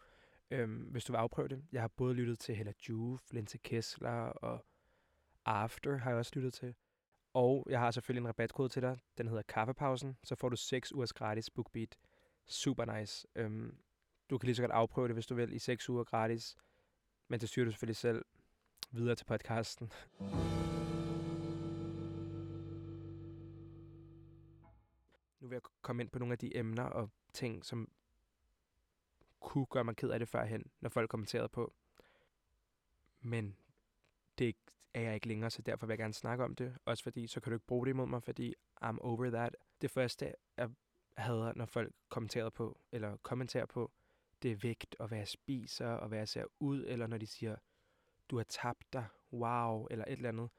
øhm, 0.52 0.82
hvis 0.82 1.06
du 1.06 1.14
vil 1.14 1.18
afprøve 1.18 1.48
det. 1.48 1.64
Jeg 1.72 1.82
har 1.82 1.88
både 1.88 2.14
lyttet 2.14 2.40
til 2.40 2.56
Hella 2.56 2.74
Juve, 2.90 3.20
Linse 3.32 3.58
Kessler 3.58 4.26
og 4.26 4.66
After 5.46 5.98
har 5.98 6.10
jeg 6.10 6.20
også 6.20 6.32
lyttet 6.36 6.54
til. 6.54 6.76
Og 7.34 7.68
jeg 7.70 7.80
har 7.80 7.92
selvfølgelig 7.92 8.22
en 8.22 8.28
rabatkode 8.28 8.70
til 8.70 8.82
dig. 8.82 9.00
Den 9.18 9.28
hedder 9.28 9.42
Kaffepausen. 9.42 10.18
Så 10.24 10.36
får 10.36 10.50
du 10.50 10.56
6 10.56 10.92
ugers 10.92 11.14
gratis 11.14 11.50
BookBeat. 11.50 11.98
Super 12.46 13.00
nice. 13.00 13.28
Øhm, 13.36 13.78
du 14.30 14.38
kan 14.38 14.48
lige 14.48 14.56
så 14.56 14.62
godt 14.62 14.72
afprøve 14.72 15.08
det, 15.08 15.16
hvis 15.16 15.28
du 15.28 15.36
vil, 15.36 15.54
i 15.54 15.60
6 15.60 15.90
uger 15.90 16.04
gratis. 16.04 16.56
Men 17.28 17.40
det 17.40 17.50
styrer 17.50 17.66
du 17.66 17.72
selvfølgelig 17.72 17.96
selv 17.96 18.26
videre 18.92 19.16
til 19.16 19.26
podcasten. 19.26 19.92
Nu 25.40 25.48
vil 25.48 25.56
jeg 25.56 25.62
komme 25.82 26.04
ind 26.04 26.10
på 26.10 26.20
nogle 26.20 26.32
af 26.32 26.38
de 26.38 26.58
emner 26.58 26.84
og 26.84 27.10
ting, 27.34 27.66
som 27.66 27.92
kunne 29.54 29.66
gøre 29.66 29.84
mig 29.84 29.96
ked 29.96 30.10
af 30.10 30.20
det 30.20 30.28
førhen, 30.28 30.72
når 30.80 30.90
folk 30.90 31.10
kommenterede 31.10 31.50
på. 31.50 31.74
Men 33.22 33.58
det 34.38 34.56
er 34.94 35.02
jeg 35.02 35.16
ikke 35.16 35.28
længere, 35.28 35.50
så 35.50 35.62
derfor 35.62 35.86
vil 35.86 35.94
jeg 35.94 35.98
gerne 35.98 36.14
snakke 36.14 36.44
om 36.44 36.56
det. 36.56 36.78
Også 36.86 37.04
fordi, 37.04 37.28
så 37.28 37.40
kan 37.40 37.52
du 37.52 37.56
ikke 37.56 37.66
bruge 37.66 37.86
det 37.86 37.90
imod 37.90 38.08
mig, 38.08 38.24
fordi 38.24 38.56
I'm 38.84 38.98
over 39.02 39.30
that. 39.30 39.56
Det 39.82 39.92
første, 39.92 40.36
jeg 40.58 40.70
hader, 41.18 41.54
når 41.56 41.66
folk 41.66 41.94
kommenterer 42.10 42.50
på, 42.50 42.80
eller 42.92 43.18
kommenterer 43.18 43.66
på, 43.66 43.92
det 44.42 44.52
er 44.52 44.56
vægt, 44.56 44.96
og 45.00 45.08
hvad 45.08 45.18
jeg 45.18 45.28
spiser, 45.28 45.88
og 45.88 46.08
hvad 46.08 46.18
jeg 46.18 46.28
ser 46.28 46.46
ud, 46.60 46.86
eller 46.88 47.08
når 47.08 47.18
de 47.18 47.28
siger, 47.28 47.56
du 48.30 48.38
har 48.38 48.44
tabt 48.44 48.94
dig, 48.94 49.08
wow, 49.34 49.88
eller 49.92 50.06
et 50.06 50.12
eller 50.12 50.30
andet, 50.30 50.50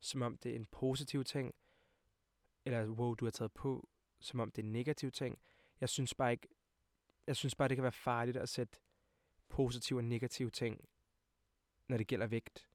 som 0.00 0.22
om 0.22 0.36
det 0.36 0.52
er 0.52 0.56
en 0.56 0.66
positiv 0.66 1.24
ting, 1.24 1.54
eller 2.64 2.88
wow, 2.88 3.14
du 3.14 3.24
har 3.24 3.30
taget 3.30 3.52
på, 3.52 3.88
som 4.20 4.40
om 4.40 4.50
det 4.50 4.62
er 4.62 4.66
en 4.66 4.72
negativ 4.72 5.10
ting. 5.10 5.38
Jeg 5.80 5.88
synes 5.88 6.14
bare 6.14 6.32
ikke, 6.32 6.48
jeg 7.26 7.36
synes 7.36 7.54
bare, 7.54 7.68
det 7.68 7.76
kan 7.76 7.82
være 7.82 7.92
farligt 7.92 8.36
at 8.36 8.48
sætte 8.48 8.78
positive 9.48 9.98
og 9.98 10.04
negative 10.04 10.50
ting, 10.50 10.88
når 11.88 11.96
det 11.96 12.06
gælder 12.06 12.26
vægt 12.26 12.68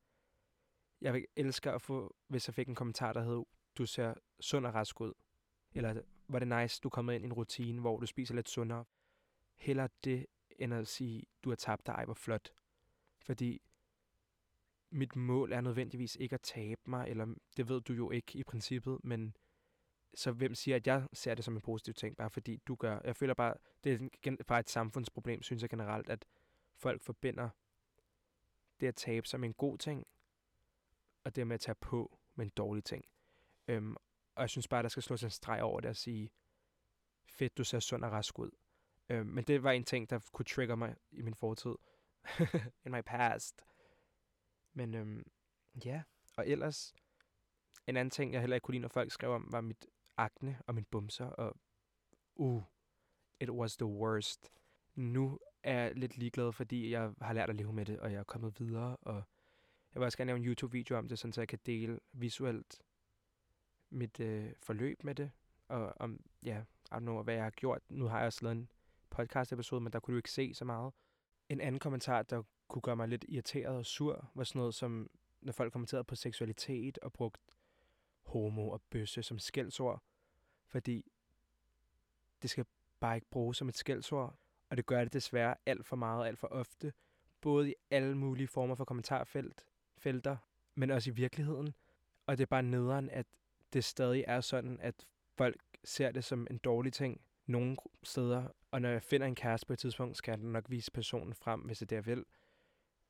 jeg 1.02 1.14
vil 1.14 1.26
elske 1.36 1.72
at 1.72 1.82
få, 1.82 2.16
hvis 2.28 2.48
jeg 2.48 2.54
fik 2.54 2.68
en 2.68 2.76
kommentar, 2.76 3.14
der 3.14 3.24
hed, 3.24 3.44
du 3.78 3.86
ser 3.86 4.14
sund 4.40 4.66
og 4.66 4.74
rask 4.74 5.02
ud. 5.02 5.14
Eller 5.74 6.02
var 6.28 6.40
det 6.40 6.48
nice, 6.48 6.80
du 6.84 6.88
er 6.88 6.90
kommet 6.90 7.14
ind 7.14 7.24
i 7.24 7.26
en 7.26 7.34
rutine, 7.34 7.82
hvor 7.82 8.00
du 8.00 8.06
spiser 8.06 8.36
lidt 8.36 8.50
sundere. 8.50 8.86
Heller 9.56 9.88
det, 10.04 10.26
end 10.60 10.74
at 10.74 10.88
sige, 10.88 11.24
du 11.44 11.50
har 11.50 11.56
tabt 11.56 11.86
dig, 11.86 12.02
hvor 12.06 12.14
flot. 12.14 12.50
Fordi 13.22 13.62
mit 14.92 15.16
mål 15.16 15.52
er 15.52 15.62
nødvendigvis 15.62 16.16
ikke 16.16 16.34
at 16.34 16.42
tabe 16.42 16.82
mig, 16.86 17.10
eller 17.10 17.36
det 17.58 17.70
ved 17.70 17.82
du 17.82 17.94
jo 17.94 18.12
ikke 18.12 18.40
i 18.40 18.44
princippet, 18.44 19.00
men 19.04 19.38
så 20.14 20.32
hvem 20.32 20.56
siger, 20.56 20.76
at 20.76 20.88
jeg 20.88 21.08
ser 21.14 21.36
det 21.36 21.46
som 21.46 21.56
en 21.56 21.62
positiv 21.62 21.94
ting, 21.94 22.18
bare 22.18 22.30
fordi 22.30 22.58
du 22.68 22.76
gør. 22.76 23.00
Jeg 23.04 23.16
føler 23.16 23.34
bare, 23.34 23.54
det 23.84 24.10
er 24.24 24.44
bare 24.48 24.60
et 24.60 24.70
samfundsproblem, 24.70 25.42
synes 25.42 25.62
jeg 25.62 25.70
generelt, 25.70 26.10
at 26.10 26.26
folk 26.76 27.02
forbinder 27.02 27.50
det 28.80 28.88
at 28.88 28.96
tabe 28.96 29.28
som 29.28 29.44
en 29.44 29.54
god 29.54 29.78
ting, 29.78 30.08
og 31.24 31.36
det 31.36 31.48
med 31.48 31.54
at 31.54 31.60
tage 31.60 31.76
på 31.76 32.20
med 32.36 32.46
en 32.46 32.52
dårlig 32.58 32.84
ting. 32.84 33.06
Øhm, 33.68 33.96
og 34.36 34.42
jeg 34.42 34.50
synes 34.50 34.68
bare, 34.68 34.84
der 34.84 34.90
skal 34.90 35.04
slås 35.04 35.24
en 35.24 35.30
streg 35.30 35.62
over 35.62 35.80
det 35.80 35.90
og 35.90 35.96
sige, 35.96 36.32
fedt, 37.30 37.58
du 37.58 37.64
ser 37.64 37.80
sund 37.80 38.06
og 38.06 38.12
rask 38.12 38.40
ud. 38.40 38.52
Øhm, 39.10 39.28
men 39.28 39.44
det 39.44 39.64
var 39.64 39.72
en 39.72 39.84
ting, 39.84 40.10
der 40.10 40.20
kunne 40.32 40.46
trigger 40.46 40.76
mig 40.76 40.96
i 41.12 41.22
min 41.22 41.36
fortid. 41.36 41.76
In 42.86 42.92
my 42.92 43.02
past. 43.06 43.62
Men 44.74 44.96
øhm, 44.96 45.32
ja, 45.86 46.04
og 46.38 46.48
ellers, 46.48 46.94
en 47.88 47.98
anden 47.98 48.12
ting, 48.12 48.34
jeg 48.34 48.42
heller 48.42 48.56
ikke 48.56 48.66
kunne 48.66 48.74
lide, 48.74 48.82
når 48.82 48.90
folk 48.90 49.12
skrev 49.12 49.32
om, 49.32 49.48
var 49.52 49.62
mit 49.62 49.86
akne 50.20 50.62
og 50.68 50.76
min 50.76 50.86
bumser, 50.86 51.26
og 51.26 51.58
uh, 52.36 52.64
it 53.40 53.50
was 53.50 53.78
the 53.78 53.86
worst. 53.86 54.52
Nu 54.96 55.40
er 55.64 55.82
jeg 55.82 55.96
lidt 55.96 56.18
ligeglad, 56.18 56.52
fordi 56.52 56.92
jeg 56.92 57.14
har 57.22 57.34
lært 57.34 57.50
at 57.50 57.56
leve 57.56 57.74
med 57.74 57.86
det, 57.86 58.00
og 58.00 58.12
jeg 58.12 58.20
er 58.20 58.24
kommet 58.24 58.60
videre, 58.60 58.98
og 59.02 59.24
jeg 59.94 60.00
vil 60.00 60.04
også 60.06 60.18
gerne 60.18 60.30
lave 60.30 60.38
en 60.38 60.46
YouTube-video 60.46 60.98
om 60.98 61.08
det, 61.08 61.20
sådan 61.20 61.34
så 61.34 61.42
jeg 61.42 61.48
kan 61.48 61.60
dele 61.66 62.00
visuelt 62.14 62.82
mit 63.90 64.20
øh, 64.20 64.52
forløb 64.64 65.04
med 65.04 65.16
det, 65.16 65.32
og 65.68 65.94
om, 65.98 66.20
ja, 66.44 66.64
I 66.92 66.96
don't 66.96 67.00
know, 67.00 67.24
hvad 67.24 67.34
jeg 67.34 67.44
har 67.44 67.52
gjort. 67.52 67.82
Nu 67.90 68.06
har 68.06 68.18
jeg 68.18 68.26
også 68.26 68.40
lavet 68.42 68.58
en 68.58 68.70
podcast-episode, 69.10 69.82
men 69.82 69.94
der 69.94 70.00
kunne 70.00 70.14
du 70.14 70.18
ikke 70.18 70.32
se 70.32 70.54
så 70.54 70.66
meget. 70.66 70.94
En 71.50 71.62
anden 71.62 71.80
kommentar, 71.80 72.24
der 72.24 72.44
kunne 72.68 72.82
gøre 72.82 72.96
mig 72.96 73.08
lidt 73.08 73.26
irriteret 73.28 73.78
og 73.78 73.86
sur, 73.86 74.32
var 74.36 74.44
sådan 74.44 74.60
noget 74.60 74.74
som, 74.74 75.10
når 75.42 75.52
folk 75.52 75.72
kommenterede 75.74 76.04
på 76.04 76.16
seksualitet 76.16 76.98
og 76.98 77.14
brugt 77.14 77.42
homo 78.30 78.70
og 78.70 78.82
bøsse 78.82 79.24
som 79.24 79.40
skældsord, 79.40 80.04
fordi 80.68 81.12
det 82.42 82.50
skal 82.50 82.66
bare 83.00 83.16
ikke 83.16 83.30
bruges 83.32 83.58
som 83.58 83.70
et 83.70 83.78
skældsord, 83.78 84.36
og 84.70 84.78
det 84.78 84.86
gør 84.86 85.04
det 85.04 85.14
desværre 85.14 85.56
alt 85.66 85.86
for 85.86 85.96
meget 85.96 86.20
og 86.20 86.28
alt 86.28 86.40
for 86.40 86.48
ofte, 86.48 86.94
både 87.42 87.70
i 87.70 87.76
alle 87.92 88.18
mulige 88.18 88.48
former 88.48 88.76
for 88.76 88.86
kommentarfelt, 88.86 89.66
felter, 89.98 90.38
men 90.76 90.92
også 90.92 91.10
i 91.10 91.14
virkeligheden. 91.14 91.74
Og 92.26 92.38
det 92.38 92.44
er 92.44 92.48
bare 92.48 92.64
nederen, 92.64 93.10
at 93.10 93.26
det 93.74 93.84
stadig 93.84 94.26
er 94.28 94.42
sådan, 94.42 94.80
at 94.82 95.06
folk 95.38 95.62
ser 95.84 96.12
det 96.12 96.24
som 96.24 96.48
en 96.50 96.58
dårlig 96.58 96.94
ting 96.94 97.22
nogle 97.46 97.78
steder. 98.04 98.48
Og 98.72 98.82
når 98.82 98.90
jeg 98.90 99.04
finder 99.04 99.28
en 99.28 99.36
kæreste 99.36 99.68
på 99.68 99.74
et 99.74 99.80
tidspunkt, 99.80 100.18
skal 100.18 100.32
jeg 100.32 100.40
nok 100.40 100.66
vise 100.70 100.92
personen 100.92 101.34
frem, 101.34 101.62
hvis 101.62 101.80
det 101.80 101.92
er 101.92 102.02
vil. 102.02 102.26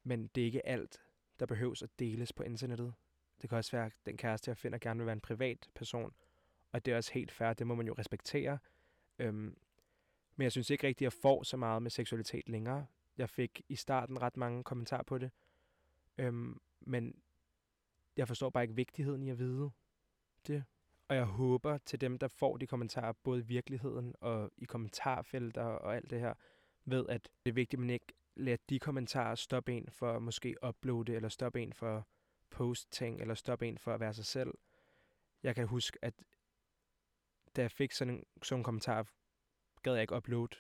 Men 0.03 0.27
det 0.27 0.41
er 0.41 0.45
ikke 0.45 0.67
alt, 0.67 1.01
der 1.39 1.45
behøves 1.45 1.83
at 1.83 1.89
deles 1.99 2.33
på 2.33 2.43
internettet. 2.43 2.93
Det 3.41 3.49
kan 3.49 3.57
også 3.57 3.71
være, 3.71 3.85
at 3.85 3.93
den 4.05 4.17
kæreste, 4.17 4.49
jeg 4.49 4.57
finder, 4.57 4.77
gerne 4.77 4.97
vil 4.97 5.05
være 5.05 5.13
en 5.13 5.21
privat 5.21 5.69
person. 5.75 6.13
Og 6.71 6.85
det 6.85 6.93
er 6.93 6.97
også 6.97 7.13
helt 7.13 7.31
fair, 7.31 7.53
det 7.53 7.67
må 7.67 7.75
man 7.75 7.87
jo 7.87 7.95
respektere. 7.97 8.57
Øhm, 9.19 9.57
men 10.35 10.43
jeg 10.43 10.51
synes 10.51 10.69
ikke 10.69 10.87
rigtigt, 10.87 11.07
at 11.07 11.13
jeg 11.13 11.21
får 11.21 11.43
så 11.43 11.57
meget 11.57 11.81
med 11.81 11.91
seksualitet 11.91 12.49
længere. 12.49 12.85
Jeg 13.17 13.29
fik 13.29 13.61
i 13.69 13.75
starten 13.75 14.21
ret 14.21 14.37
mange 14.37 14.63
kommentarer 14.63 15.03
på 15.03 15.17
det. 15.17 15.31
Øhm, 16.17 16.61
men 16.79 17.15
jeg 18.17 18.27
forstår 18.27 18.49
bare 18.49 18.63
ikke 18.63 18.75
vigtigheden 18.75 19.23
i 19.23 19.29
at 19.29 19.39
vide 19.39 19.71
det. 20.47 20.63
Og 21.07 21.15
jeg 21.15 21.25
håber 21.25 21.77
til 21.77 22.01
dem, 22.01 22.17
der 22.17 22.27
får 22.27 22.57
de 22.57 22.67
kommentarer, 22.67 23.11
både 23.11 23.39
i 23.39 23.43
virkeligheden 23.43 24.15
og 24.21 24.51
i 24.57 24.65
kommentarfelter 24.65 25.63
og 25.63 25.95
alt 25.95 26.09
det 26.09 26.19
her, 26.19 26.33
ved, 26.85 27.05
at 27.09 27.29
det 27.45 27.51
er 27.51 27.53
vigtigt, 27.53 27.73
at 27.73 27.79
man 27.79 27.89
ikke 27.89 28.13
lader 28.35 28.57
de 28.69 28.79
kommentarer 28.79 29.35
stoppe 29.35 29.73
en 29.73 29.87
for 29.91 30.19
måske 30.19 30.55
uploade, 30.67 31.15
eller 31.15 31.29
stoppe 31.29 31.61
en 31.61 31.73
for 31.73 32.07
post 32.51 32.91
ting, 32.91 33.21
eller 33.21 33.33
stoppe 33.33 33.67
en 33.67 33.77
for 33.77 33.93
at 33.93 33.99
være 33.99 34.13
sig 34.13 34.25
selv. 34.25 34.53
Jeg 35.43 35.55
kan 35.55 35.67
huske, 35.67 35.99
at 36.01 36.13
da 37.55 37.61
jeg 37.61 37.71
fik 37.71 37.91
sådan 37.91 38.13
en, 38.13 38.25
sådan 38.43 38.59
en 38.59 38.63
kommentar, 38.63 39.07
gad 39.83 39.93
jeg 39.93 40.01
ikke 40.01 40.15
uploade. 40.15 40.55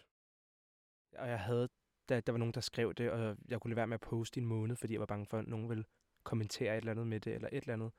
Og 1.17 1.29
jeg 1.29 1.39
havde, 1.39 1.69
da 2.09 2.19
der 2.19 2.31
var 2.31 2.39
nogen, 2.39 2.53
der 2.53 2.61
skrev 2.61 2.93
det, 2.93 3.11
og 3.11 3.37
jeg 3.47 3.61
kunne 3.61 3.69
lade 3.69 3.77
være 3.77 3.87
med 3.87 3.93
at 3.93 4.01
poste 4.01 4.39
i 4.39 4.43
en 4.43 4.47
måned, 4.47 4.75
fordi 4.75 4.93
jeg 4.93 4.99
var 4.99 5.05
bange 5.05 5.25
for, 5.25 5.37
at 5.37 5.47
nogen 5.47 5.69
ville 5.69 5.85
kommentere 6.23 6.73
et 6.73 6.77
eller 6.77 6.91
andet 6.91 7.07
med 7.07 7.19
det, 7.19 7.35
eller 7.35 7.49
et 7.51 7.61
eller 7.61 7.73
andet. 7.73 7.91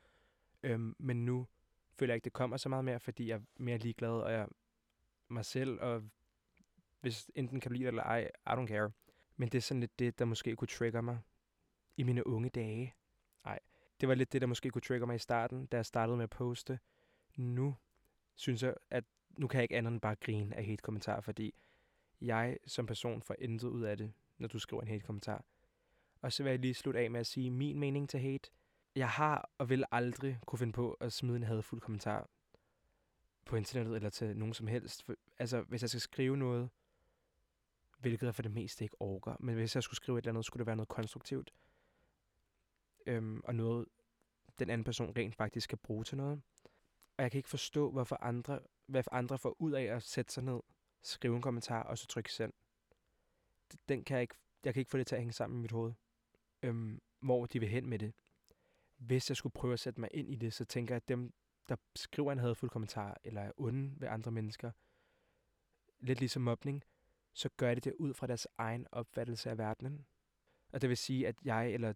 Øhm, 0.62 0.96
men 0.98 1.24
nu 1.24 1.46
føler 1.92 2.12
jeg 2.12 2.16
ikke, 2.16 2.24
det 2.24 2.32
kommer 2.32 2.56
så 2.56 2.68
meget 2.68 2.84
mere, 2.84 3.00
fordi 3.00 3.28
jeg 3.28 3.34
er 3.34 3.40
mere 3.56 3.78
ligeglad, 3.78 4.10
og 4.10 4.32
jeg 4.32 4.48
mig 5.28 5.44
selv, 5.44 5.80
og 5.80 6.02
hvis 7.00 7.30
enten 7.34 7.60
kan 7.60 7.70
du 7.70 7.72
lide 7.72 7.84
det 7.84 7.88
eller 7.88 8.02
ej, 8.02 8.30
I 8.46 8.50
don't 8.50 8.66
care. 8.66 8.90
Men 9.36 9.48
det 9.48 9.58
er 9.58 9.62
sådan 9.62 9.80
lidt 9.80 9.98
det, 9.98 10.18
der 10.18 10.24
måske 10.24 10.56
kunne 10.56 10.68
trigger 10.68 11.00
mig 11.00 11.18
i 11.96 12.02
mine 12.02 12.26
unge 12.26 12.48
dage. 12.48 12.94
Det 14.00 14.08
var 14.08 14.14
lidt 14.14 14.32
det, 14.32 14.40
der 14.40 14.46
måske 14.46 14.70
kunne 14.70 14.82
trigger 14.82 15.06
mig 15.06 15.16
i 15.16 15.18
starten, 15.18 15.66
da 15.66 15.76
jeg 15.76 15.86
startede 15.86 16.16
med 16.16 16.24
at 16.24 16.30
poste. 16.30 16.78
Nu 17.36 17.76
synes 18.34 18.62
jeg, 18.62 18.74
at 18.90 19.04
nu 19.30 19.46
kan 19.46 19.58
jeg 19.58 19.62
ikke 19.62 19.76
andet 19.76 19.92
end 19.92 20.00
bare 20.00 20.14
grine 20.14 20.56
af 20.56 20.64
hate 20.64 20.82
kommentarer, 20.82 21.20
fordi 21.20 21.54
jeg 22.20 22.58
som 22.66 22.86
person 22.86 23.22
får 23.22 23.36
intet 23.38 23.68
ud 23.68 23.82
af 23.82 23.96
det, 23.96 24.12
når 24.38 24.48
du 24.48 24.58
skriver 24.58 24.82
en 24.82 24.88
hate 24.88 25.04
kommentar. 25.04 25.44
Og 26.22 26.32
så 26.32 26.42
vil 26.42 26.50
jeg 26.50 26.58
lige 26.58 26.74
slutte 26.74 27.00
af 27.00 27.10
med 27.10 27.20
at 27.20 27.26
sige 27.26 27.50
min 27.50 27.78
mening 27.78 28.08
til 28.08 28.20
hate. 28.20 28.50
Jeg 28.96 29.08
har 29.08 29.50
og 29.58 29.68
vil 29.68 29.84
aldrig 29.90 30.38
kunne 30.46 30.58
finde 30.58 30.72
på 30.72 30.92
at 30.92 31.12
smide 31.12 31.36
en 31.36 31.42
hadfuld 31.42 31.80
kommentar 31.80 32.28
på 33.44 33.56
internettet 33.56 33.96
eller 33.96 34.10
til 34.10 34.36
nogen 34.36 34.54
som 34.54 34.66
helst. 34.66 35.02
For, 35.02 35.14
altså, 35.38 35.62
hvis 35.62 35.82
jeg 35.82 35.90
skal 35.90 36.00
skrive 36.00 36.36
noget, 36.36 36.70
hvilket 37.98 38.26
jeg 38.26 38.34
for 38.34 38.42
det 38.42 38.52
meste 38.52 38.84
ikke 38.84 38.96
orker, 39.00 39.36
men 39.40 39.54
hvis 39.54 39.74
jeg 39.74 39.82
skulle 39.82 39.96
skrive 39.96 40.18
et 40.18 40.22
eller 40.22 40.32
andet, 40.32 40.44
skulle 40.44 40.60
det 40.60 40.66
være 40.66 40.76
noget 40.76 40.88
konstruktivt. 40.88 41.52
Øhm, 43.10 43.40
og 43.44 43.54
noget, 43.54 43.86
den 44.58 44.70
anden 44.70 44.84
person 44.84 45.16
rent 45.16 45.36
faktisk 45.36 45.68
kan 45.68 45.78
bruge 45.78 46.04
til 46.04 46.16
noget. 46.16 46.42
Og 47.16 47.22
jeg 47.22 47.30
kan 47.30 47.38
ikke 47.38 47.48
forstå, 47.48 47.90
hvorfor 47.90 48.16
andre, 48.22 48.60
hvad 48.86 49.04
andre 49.12 49.38
får 49.38 49.56
ud 49.58 49.72
af 49.72 49.82
at 49.82 50.02
sætte 50.02 50.32
sig 50.32 50.44
ned, 50.44 50.60
skrive 51.02 51.36
en 51.36 51.42
kommentar 51.42 51.82
og 51.82 51.98
så 51.98 52.06
trykke 52.06 52.32
send. 52.32 52.52
Den 53.88 54.04
kan 54.04 54.14
jeg 54.14 54.22
ikke, 54.22 54.34
jeg 54.64 54.74
kan 54.74 54.80
ikke 54.80 54.90
få 54.90 54.98
det 54.98 55.06
til 55.06 55.14
at 55.14 55.20
hænge 55.20 55.32
sammen 55.32 55.58
i 55.58 55.62
mit 55.62 55.72
hoved. 55.72 55.92
Øhm, 56.62 57.02
hvor 57.20 57.46
de 57.46 57.60
vil 57.60 57.68
hen 57.68 57.86
med 57.86 57.98
det 57.98 58.12
hvis 59.00 59.30
jeg 59.30 59.36
skulle 59.36 59.52
prøve 59.52 59.72
at 59.72 59.80
sætte 59.80 60.00
mig 60.00 60.08
ind 60.12 60.30
i 60.30 60.34
det, 60.34 60.52
så 60.52 60.64
tænker 60.64 60.94
jeg, 60.94 60.96
at 60.96 61.08
dem, 61.08 61.32
der 61.68 61.76
skriver 61.96 62.32
en 62.32 62.38
hadfuld 62.38 62.70
kommentar, 62.70 63.20
eller 63.24 63.40
er 63.40 63.52
onde 63.56 64.00
ved 64.00 64.08
andre 64.08 64.30
mennesker, 64.30 64.70
lidt 66.00 66.18
ligesom 66.18 66.42
mobning, 66.42 66.84
så 67.32 67.48
gør 67.56 67.74
det 67.74 67.84
det 67.84 67.94
ud 67.98 68.14
fra 68.14 68.26
deres 68.26 68.48
egen 68.58 68.86
opfattelse 68.92 69.50
af 69.50 69.58
verdenen. 69.58 70.06
Og 70.72 70.82
det 70.82 70.88
vil 70.88 70.96
sige, 70.96 71.28
at 71.28 71.34
jeg 71.44 71.72
eller 71.72 71.92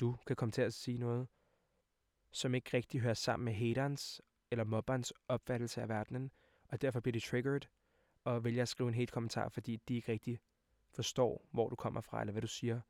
du 0.00 0.16
kan 0.26 0.36
komme 0.36 0.52
til 0.52 0.62
at 0.62 0.74
sige 0.74 0.98
noget, 0.98 1.28
som 2.30 2.54
ikke 2.54 2.70
rigtig 2.74 3.00
hører 3.00 3.14
sammen 3.14 3.44
med 3.44 3.52
haterens 3.52 4.22
eller 4.50 4.64
mobberens 4.64 5.12
opfattelse 5.28 5.82
af 5.82 5.88
verdenen, 5.88 6.30
og 6.68 6.82
derfor 6.82 7.00
bliver 7.00 7.12
de 7.12 7.20
triggered 7.20 7.60
og 8.24 8.44
vælger 8.44 8.62
at 8.62 8.68
skrive 8.68 8.88
en 8.88 8.94
hate 8.94 9.12
kommentar, 9.12 9.48
fordi 9.48 9.76
de 9.76 9.94
ikke 9.94 10.12
rigtig 10.12 10.40
forstår, 10.90 11.46
hvor 11.50 11.68
du 11.68 11.76
kommer 11.76 12.00
fra, 12.00 12.20
eller 12.20 12.32
hvad 12.32 12.42
du 12.42 12.48
siger, 12.48 12.80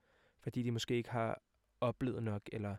fordi 0.40 0.62
de 0.62 0.70
måske 0.70 0.94
ikke 0.94 1.10
har 1.10 1.42
oplevet 1.80 2.22
nok, 2.22 2.42
eller 2.52 2.76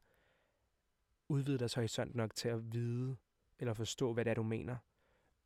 udvidet 1.28 1.60
deres 1.60 1.74
horisont 1.74 2.16
nok 2.16 2.36
til 2.36 2.50
at 2.50 2.74
vide 2.74 3.18
eller 3.60 3.74
forstå, 3.74 4.14
hvad 4.14 4.26
det 4.26 4.32
er, 4.32 4.36
du 4.36 4.44
mener. 4.44 4.78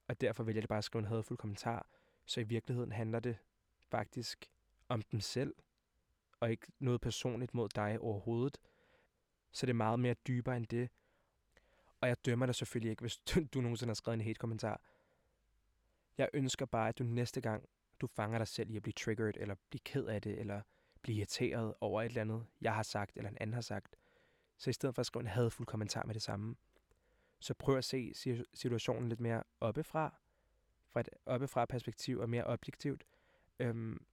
Og 0.07 0.21
derfor 0.21 0.43
vælger 0.43 0.61
de 0.61 0.67
bare 0.67 0.77
at 0.77 0.83
skrive 0.83 0.99
en 0.99 1.07
hadfuld 1.07 1.37
kommentar. 1.37 1.89
Så 2.25 2.39
i 2.39 2.43
virkeligheden 2.43 2.91
handler 2.91 3.19
det 3.19 3.37
faktisk 3.79 4.45
om 4.87 5.01
dem 5.01 5.19
selv, 5.19 5.53
og 6.39 6.51
ikke 6.51 6.67
noget 6.79 7.01
personligt 7.01 7.53
mod 7.53 7.69
dig 7.69 7.99
overhovedet. 7.99 8.57
Så 9.51 9.65
det 9.65 9.69
er 9.69 9.75
meget 9.75 9.99
mere 9.99 10.13
dybere 10.13 10.57
end 10.57 10.67
det. 10.67 10.89
Og 12.01 12.07
jeg 12.07 12.25
dømmer 12.25 12.45
dig 12.45 12.55
selvfølgelig 12.55 12.89
ikke, 12.89 13.01
hvis 13.01 13.17
du, 13.53 13.61
nogensinde 13.61 13.89
har 13.89 13.95
skrevet 13.95 14.17
en 14.17 14.21
hate 14.25 14.39
kommentar. 14.39 14.81
Jeg 16.17 16.29
ønsker 16.33 16.65
bare, 16.65 16.89
at 16.89 16.99
du 16.99 17.03
næste 17.03 17.41
gang, 17.41 17.69
du 18.01 18.07
fanger 18.07 18.37
dig 18.37 18.47
selv 18.47 18.69
i 18.69 18.75
at 18.75 18.81
blive 18.81 18.93
triggered, 18.93 19.33
eller 19.37 19.55
blive 19.69 19.81
ked 19.85 20.05
af 20.05 20.21
det, 20.21 20.39
eller 20.39 20.61
blive 21.01 21.17
irriteret 21.17 21.73
over 21.81 22.01
et 22.01 22.05
eller 22.05 22.21
andet, 22.21 22.45
jeg 22.61 22.75
har 22.75 22.83
sagt, 22.83 23.17
eller 23.17 23.29
en 23.29 23.37
anden 23.41 23.53
har 23.53 23.61
sagt, 23.61 23.95
så 24.57 24.69
i 24.69 24.73
stedet 24.73 24.95
for 24.95 24.99
at 24.99 25.05
skrive 25.05 25.21
en 25.21 25.27
hadfuld 25.27 25.67
kommentar 25.67 26.03
med 26.05 26.13
det 26.13 26.21
samme, 26.21 26.55
så 27.39 27.53
prøv 27.53 27.77
at 27.77 27.85
se 27.85 28.13
situationen 28.53 29.09
lidt 29.09 29.19
mere 29.19 29.43
oppefra, 29.59 30.15
fra 30.87 30.99
et 30.99 31.09
oppefra 31.25 31.65
perspektiv 31.65 32.19
og 32.19 32.29
mere 32.29 32.43
objektivt. 32.43 33.03
Øhm, 33.59 34.05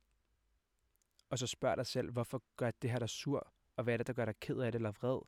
og 1.30 1.38
så 1.38 1.46
spørg 1.46 1.76
dig 1.76 1.86
selv, 1.86 2.10
hvorfor 2.10 2.42
gør 2.56 2.70
det 2.70 2.90
her 2.90 2.98
dig 2.98 3.08
sur, 3.08 3.52
og 3.76 3.84
hvad 3.84 3.94
er 3.94 3.98
det, 3.98 4.06
der 4.06 4.12
gør 4.12 4.24
dig 4.24 4.36
ked 4.40 4.58
af 4.58 4.72
det 4.72 4.78
eller 4.78 4.92
vred? 4.92 5.20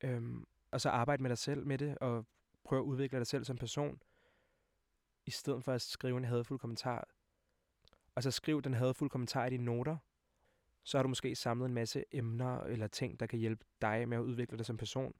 Øhm, 0.00 0.46
og 0.70 0.80
så 0.80 0.90
arbejde 0.90 1.22
med 1.22 1.30
dig 1.30 1.38
selv 1.38 1.66
med 1.66 1.78
det, 1.78 1.98
og 1.98 2.26
prøv 2.64 2.78
at 2.78 2.82
udvikle 2.82 3.18
dig 3.18 3.26
selv 3.26 3.44
som 3.44 3.56
person, 3.56 4.02
i 5.26 5.30
stedet 5.30 5.64
for 5.64 5.72
at 5.72 5.82
skrive 5.82 6.16
en 6.16 6.24
hadfuld 6.24 6.58
kommentar. 6.58 7.08
Og 8.14 8.22
så 8.22 8.30
skriv 8.30 8.62
den 8.62 8.74
hadfulde 8.74 9.10
kommentar 9.10 9.46
i 9.46 9.50
dine 9.50 9.64
noter, 9.64 9.96
så 10.82 10.98
har 10.98 11.02
du 11.02 11.08
måske 11.08 11.36
samlet 11.36 11.66
en 11.66 11.74
masse 11.74 12.04
emner 12.12 12.60
eller 12.60 12.86
ting, 12.86 13.20
der 13.20 13.26
kan 13.26 13.38
hjælpe 13.38 13.64
dig 13.80 14.08
med 14.08 14.16
at 14.16 14.22
udvikle 14.22 14.58
dig 14.58 14.66
som 14.66 14.76
person. 14.76 15.14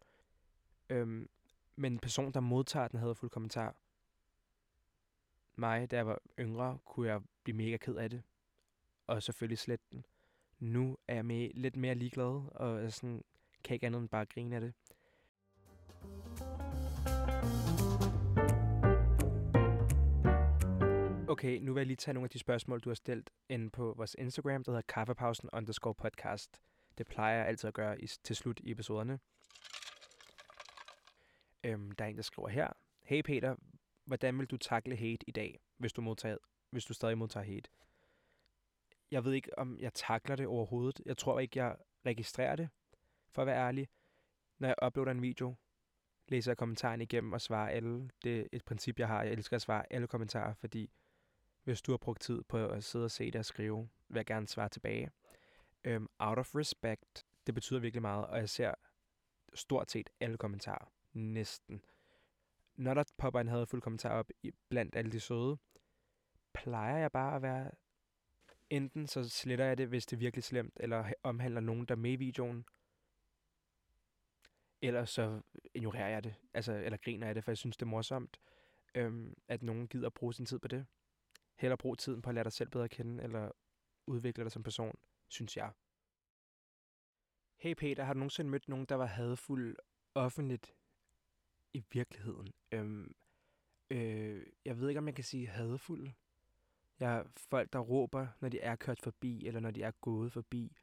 Øhm, 0.89 1.29
men 1.77 1.93
en 1.93 1.99
person, 1.99 2.33
der 2.33 2.41
modtager 2.41 2.89
den 2.89 2.99
hadfulde 2.99 3.33
kommentar, 3.33 3.77
mig, 5.57 5.91
da 5.91 5.97
jeg 5.97 6.07
var 6.07 6.19
yngre, 6.39 6.79
kunne 6.85 7.09
jeg 7.09 7.21
blive 7.43 7.57
mega 7.57 7.77
ked 7.77 7.95
af 7.95 8.11
det. 8.11 8.23
Og 9.07 9.23
selvfølgelig 9.23 9.59
slet 9.59 9.81
den. 9.93 10.05
Nu 10.59 10.99
er 11.09 11.15
jeg 11.15 11.27
med, 11.27 11.51
lidt 11.55 11.77
mere 11.77 11.95
ligeglad, 11.95 12.53
og 12.55 12.93
sådan, 12.93 13.25
kan 13.65 13.75
ikke 13.75 13.87
andet 13.87 14.01
end 14.01 14.09
bare 14.09 14.27
grine 14.27 14.55
af 14.57 14.61
det. 14.61 14.75
Okay, 21.29 21.59
nu 21.61 21.73
vil 21.73 21.81
jeg 21.81 21.87
lige 21.87 21.97
tage 21.97 22.13
nogle 22.15 22.27
af 22.27 22.31
de 22.31 22.39
spørgsmål, 22.39 22.81
du 22.81 22.91
har 22.91 22.95
stillet 22.95 23.31
ind 23.49 23.71
på 23.71 23.95
vores 23.97 24.17
Instagram, 24.19 24.65
der 24.65 24.73
hedder 24.73 24.83
kaffepausen 24.89 25.51
underscore 25.53 25.95
podcast. 25.95 26.61
Det 26.99 27.07
plejer 27.07 27.37
jeg 27.37 27.47
altid 27.47 27.69
at 27.69 27.75
gøre 27.75 28.01
i, 28.01 28.07
til 28.07 28.37
slut 28.37 28.61
i 28.61 28.71
episoderne. 28.71 29.19
Øhm, 31.65 31.91
der 31.91 32.05
er 32.05 32.09
en, 32.09 32.17
der 32.17 32.23
skriver 32.23 32.49
her. 32.49 32.69
Hey 33.03 33.23
Peter, 33.23 33.57
hvordan 34.05 34.39
vil 34.39 34.47
du 34.47 34.57
takle 34.57 34.97
hate 34.97 35.29
i 35.29 35.31
dag, 35.31 35.61
hvis 35.77 35.93
du, 35.93 36.01
modtager, 36.01 36.37
hvis 36.71 36.85
du 36.85 36.95
stadig 36.95 37.19
modtager 37.19 37.47
hate? 37.47 37.71
Jeg 39.11 39.25
ved 39.25 39.33
ikke, 39.33 39.59
om 39.59 39.79
jeg 39.79 39.95
takler 39.95 40.37
det 40.37 40.47
overhovedet. 40.47 41.01
Jeg 41.07 41.17
tror 41.17 41.41
ikke, 41.41 41.59
jeg 41.59 41.77
registrerer 42.07 42.57
det, 42.57 42.69
for 43.29 43.43
at 43.43 43.47
være 43.47 43.67
ærlig. 43.67 43.89
Når 44.59 44.69
jeg 44.69 44.77
uploader 44.87 45.11
en 45.11 45.23
video, 45.23 45.55
læser 46.29 46.51
jeg 46.51 46.57
kommentarerne 46.57 47.03
igennem 47.03 47.33
og 47.33 47.41
svarer 47.41 47.69
alle. 47.69 48.11
Det 48.25 48.41
er 48.41 48.47
et 48.53 48.65
princip, 48.65 48.99
jeg 48.99 49.09
har. 49.09 49.23
Jeg 49.23 49.33
elsker 49.33 49.57
at 49.57 49.63
svare 49.63 49.93
alle 49.93 50.07
kommentarer, 50.07 50.55
fordi 50.55 50.91
hvis 51.65 51.83
du 51.83 51.93
har 51.93 51.97
brugt 51.99 52.21
tid 52.21 52.43
på 52.43 52.67
at 52.67 52.85
sidde 52.85 53.05
og 53.05 53.11
se 53.11 53.25
det 53.31 53.37
og 53.37 53.45
skrive, 53.45 53.89
vil 54.09 54.19
jeg 54.19 54.27
gerne 54.27 54.49
svare 54.49 54.69
tilbage. 54.69 55.11
Um, 55.89 56.11
out 56.19 56.39
of 56.39 56.55
respect, 56.55 57.27
det 57.47 57.55
betyder 57.55 57.81
virkelig 57.81 58.03
meget, 58.03 58.27
og 58.27 58.39
jeg 58.39 58.49
ser 58.49 58.75
stort 59.55 59.91
set 59.91 60.11
alle 60.21 60.37
kommentarer. 60.37 60.93
Næsten. 61.13 61.83
Når 62.75 62.95
der 62.95 63.05
popper 63.19 63.41
en 63.41 63.49
hadfuld 63.49 63.83
kommentar 63.83 64.11
op 64.11 64.31
i, 64.43 64.53
blandt 64.69 64.97
alle 64.97 65.13
de 65.13 65.21
søde, 65.21 65.59
plejer 66.53 66.97
jeg 66.97 67.13
bare 67.13 67.37
at 67.37 67.43
være... 67.43 67.71
Enten 68.71 69.07
så 69.07 69.29
sletter 69.29 69.65
jeg 69.65 69.79
det, 69.79 69.89
hvis 69.89 70.07
det 70.07 70.17
er 70.17 70.21
virkelig 70.21 70.45
slemt, 70.45 70.77
eller 70.81 71.13
omhandler 71.23 71.61
nogen, 71.61 71.87
der 71.87 71.95
er 71.95 71.99
med 71.99 72.13
i 72.13 72.17
videoen. 72.17 72.67
Eller 74.83 75.05
så 75.05 75.41
ignorerer 75.75 76.09
jeg 76.09 76.25
det, 76.25 76.35
altså, 76.55 76.73
eller 76.73 76.99
griner 76.99 77.27
jeg 77.27 77.35
det, 77.35 77.45
for 77.45 77.51
jeg 77.51 77.59
synes, 77.59 77.77
det 77.77 77.83
er 77.83 77.91
morsomt, 77.91 78.41
øhm, 78.95 79.35
at 79.49 79.63
nogen 79.63 79.89
gider 79.89 80.07
at 80.07 80.15
bruge 80.15 80.35
sin 80.35 80.47
tid 80.47 80.59
på 80.59 80.69
det. 80.69 80.87
Heller 81.57 81.77
brug 81.77 81.99
tiden 81.99 82.23
på 82.23 82.31
at 82.31 82.35
lære 82.35 82.45
dig 82.45 82.53
selv 82.53 82.71
bedre 82.71 82.85
at 82.85 82.91
kende, 82.91 83.23
eller 83.23 83.51
udvikle 84.07 84.45
dig 84.45 84.53
som 84.53 84.63
person, 84.63 84.99
synes 85.29 85.57
jeg. 85.57 85.73
Hey 87.57 87.75
Peter, 87.75 88.05
har 88.05 88.13
du 88.13 88.19
nogensinde 88.19 88.51
mødt 88.51 88.69
nogen, 88.69 88.87
der 88.87 88.95
var 88.95 89.07
hadfuld 89.07 89.77
offentligt 90.15 90.75
i 91.75 91.85
virkeligheden? 91.93 92.53
Øhm, 92.73 93.15
øh, 93.91 94.47
jeg 94.65 94.79
ved 94.79 94.89
ikke, 94.89 94.99
om 94.99 95.07
jeg 95.07 95.15
kan 95.15 95.25
sige 95.25 95.47
hadfuld. 95.47 96.13
Jeg 97.01 97.09
har 97.09 97.27
folk, 97.37 97.73
der 97.73 97.79
råber, 97.79 98.27
når 98.41 98.49
de 98.49 98.61
er 98.61 98.77
kørt 98.77 99.01
forbi, 99.01 99.47
eller 99.47 99.61
når 99.61 99.71
de 99.71 99.83
er 99.83 99.91
gået 99.91 100.33
forbi. 100.33 100.77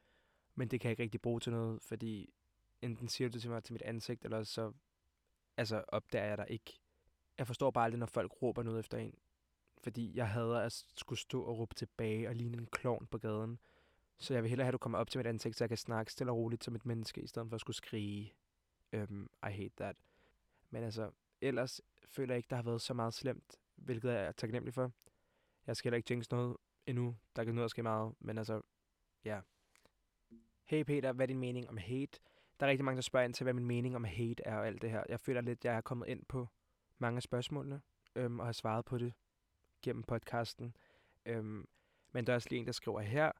Men 0.54 0.68
det 0.68 0.80
kan 0.80 0.88
jeg 0.88 0.92
ikke 0.92 1.02
rigtig 1.02 1.20
bruge 1.20 1.40
til 1.40 1.52
noget, 1.52 1.82
fordi 1.82 2.34
enten 2.82 3.08
siger 3.08 3.28
du 3.28 3.32
det 3.32 3.40
til 3.40 3.50
mig 3.50 3.64
til 3.64 3.72
mit 3.72 3.82
ansigt, 3.82 4.24
eller 4.24 4.42
så 4.42 4.72
altså, 5.56 5.84
opdager 5.88 6.26
jeg 6.26 6.38
der 6.38 6.44
ikke. 6.44 6.80
Jeg 7.38 7.46
forstår 7.46 7.70
bare 7.70 7.84
aldrig, 7.84 7.98
når 7.98 8.06
folk 8.06 8.42
råber 8.42 8.62
noget 8.62 8.80
efter 8.80 8.98
en. 8.98 9.14
Fordi 9.78 10.16
jeg 10.16 10.28
hader 10.28 10.58
at 10.58 10.84
skulle 10.96 11.18
stå 11.18 11.42
og 11.42 11.58
råbe 11.58 11.74
tilbage 11.74 12.28
og 12.28 12.34
ligne 12.34 12.58
en 12.58 12.66
klovn 12.66 13.06
på 13.06 13.18
gaden. 13.18 13.58
Så 14.18 14.34
jeg 14.34 14.42
vil 14.42 14.48
hellere 14.48 14.64
have, 14.64 14.70
at 14.70 14.72
du 14.72 14.78
kommer 14.78 14.98
op 14.98 15.10
til 15.10 15.18
mit 15.18 15.26
ansigt, 15.26 15.56
så 15.56 15.64
jeg 15.64 15.68
kan 15.68 15.78
snakke 15.78 16.12
stille 16.12 16.32
og 16.32 16.38
roligt 16.38 16.64
som 16.64 16.74
et 16.74 16.86
menneske, 16.86 17.20
i 17.20 17.26
stedet 17.26 17.48
for 17.48 17.54
at 17.54 17.60
skulle 17.60 17.76
skrige. 17.76 18.34
Um, 18.92 19.30
I 19.48 19.50
hate 19.50 19.74
that. 19.76 19.96
Men 20.70 20.82
altså, 20.82 21.10
ellers 21.40 21.80
føler 22.08 22.34
jeg 22.34 22.36
ikke, 22.36 22.50
der 22.50 22.56
har 22.56 22.62
været 22.62 22.80
så 22.80 22.94
meget 22.94 23.14
slemt, 23.14 23.60
hvilket 23.76 24.08
jeg 24.08 24.24
er 24.24 24.32
taknemmelig 24.32 24.74
for. 24.74 24.92
Jeg 25.66 25.76
skal 25.76 25.88
heller 25.88 25.96
ikke 25.96 26.06
tænke 26.06 26.26
noget 26.30 26.56
endnu. 26.86 27.16
Der 27.36 27.44
kan 27.44 27.54
noget 27.54 27.70
ske 27.70 27.82
meget, 27.82 28.14
men 28.20 28.38
altså, 28.38 28.60
ja. 29.24 29.30
Yeah. 29.30 29.42
Hey 30.64 30.82
Peter, 30.82 31.12
hvad 31.12 31.24
er 31.24 31.26
din 31.26 31.38
mening 31.38 31.68
om 31.68 31.76
hate? 31.76 32.18
Der 32.60 32.66
er 32.66 32.70
rigtig 32.70 32.84
mange, 32.84 32.96
der 32.96 33.02
spørger 33.02 33.24
ind 33.24 33.34
til, 33.34 33.44
hvad 33.44 33.52
min 33.52 33.64
mening 33.64 33.96
om 33.96 34.04
hate 34.04 34.42
er 34.46 34.56
og 34.56 34.66
alt 34.66 34.82
det 34.82 34.90
her. 34.90 35.04
Jeg 35.08 35.20
føler 35.20 35.40
lidt, 35.40 35.58
at 35.58 35.64
jeg 35.64 35.76
er 35.76 35.80
kommet 35.80 36.08
ind 36.08 36.24
på 36.26 36.48
mange 36.98 37.16
af 37.16 37.22
spørgsmålene, 37.22 37.82
øhm, 38.14 38.40
og 38.40 38.46
har 38.46 38.52
svaret 38.52 38.84
på 38.84 38.98
det 38.98 39.12
gennem 39.82 40.02
podcasten. 40.02 40.76
Øhm, 41.26 41.68
men 42.12 42.26
der 42.26 42.32
er 42.32 42.34
også 42.34 42.48
lige 42.50 42.60
en, 42.60 42.66
der 42.66 42.72
skriver 42.72 43.00
her. 43.00 43.32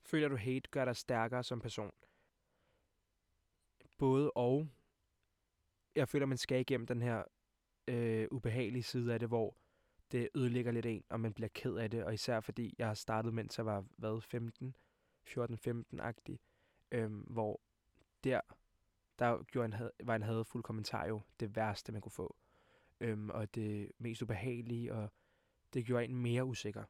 Føler 0.00 0.28
du 0.28 0.36
hate 0.36 0.70
gør 0.70 0.84
dig 0.84 0.96
stærkere 0.96 1.42
som 1.42 1.60
person? 1.60 1.92
Både 3.98 4.30
og. 4.30 4.68
Jeg 5.94 6.08
føler, 6.08 6.26
man 6.26 6.38
skal 6.38 6.60
igennem 6.60 6.86
den 6.86 7.02
her 7.02 7.24
øh, 7.90 8.28
ubehagelige 8.30 8.82
side 8.82 9.12
af 9.12 9.20
det, 9.20 9.28
hvor 9.28 9.56
det 10.12 10.28
ødelægger 10.34 10.72
lidt 10.72 10.86
en, 10.86 11.04
og 11.10 11.20
man 11.20 11.32
bliver 11.32 11.48
ked 11.48 11.74
af 11.74 11.90
det. 11.90 12.04
Og 12.04 12.14
især 12.14 12.40
fordi 12.40 12.74
jeg 12.78 12.86
har 12.86 12.94
startet, 12.94 13.34
mens 13.34 13.58
jeg 13.58 13.66
var, 13.66 13.84
hvad, 13.96 14.20
15? 14.20 14.76
14-15-agtig. 15.28 16.36
Øhm, 16.92 17.20
hvor 17.20 17.60
der, 18.24 18.40
der 19.18 19.42
gjorde 19.42 19.64
en 19.64 19.72
had, 19.72 19.90
var 20.04 20.16
en 20.16 20.22
hadfuld 20.22 20.62
kommentar 20.62 21.06
jo 21.06 21.20
det 21.40 21.56
værste, 21.56 21.92
man 21.92 22.00
kunne 22.00 22.12
få. 22.12 22.36
Øhm, 23.00 23.30
og 23.30 23.54
det 23.54 23.92
mest 23.98 24.22
ubehagelige, 24.22 24.94
og 24.94 25.12
det 25.74 25.86
gjorde 25.86 26.04
en 26.04 26.16
mere 26.16 26.44
usikker, 26.44 26.84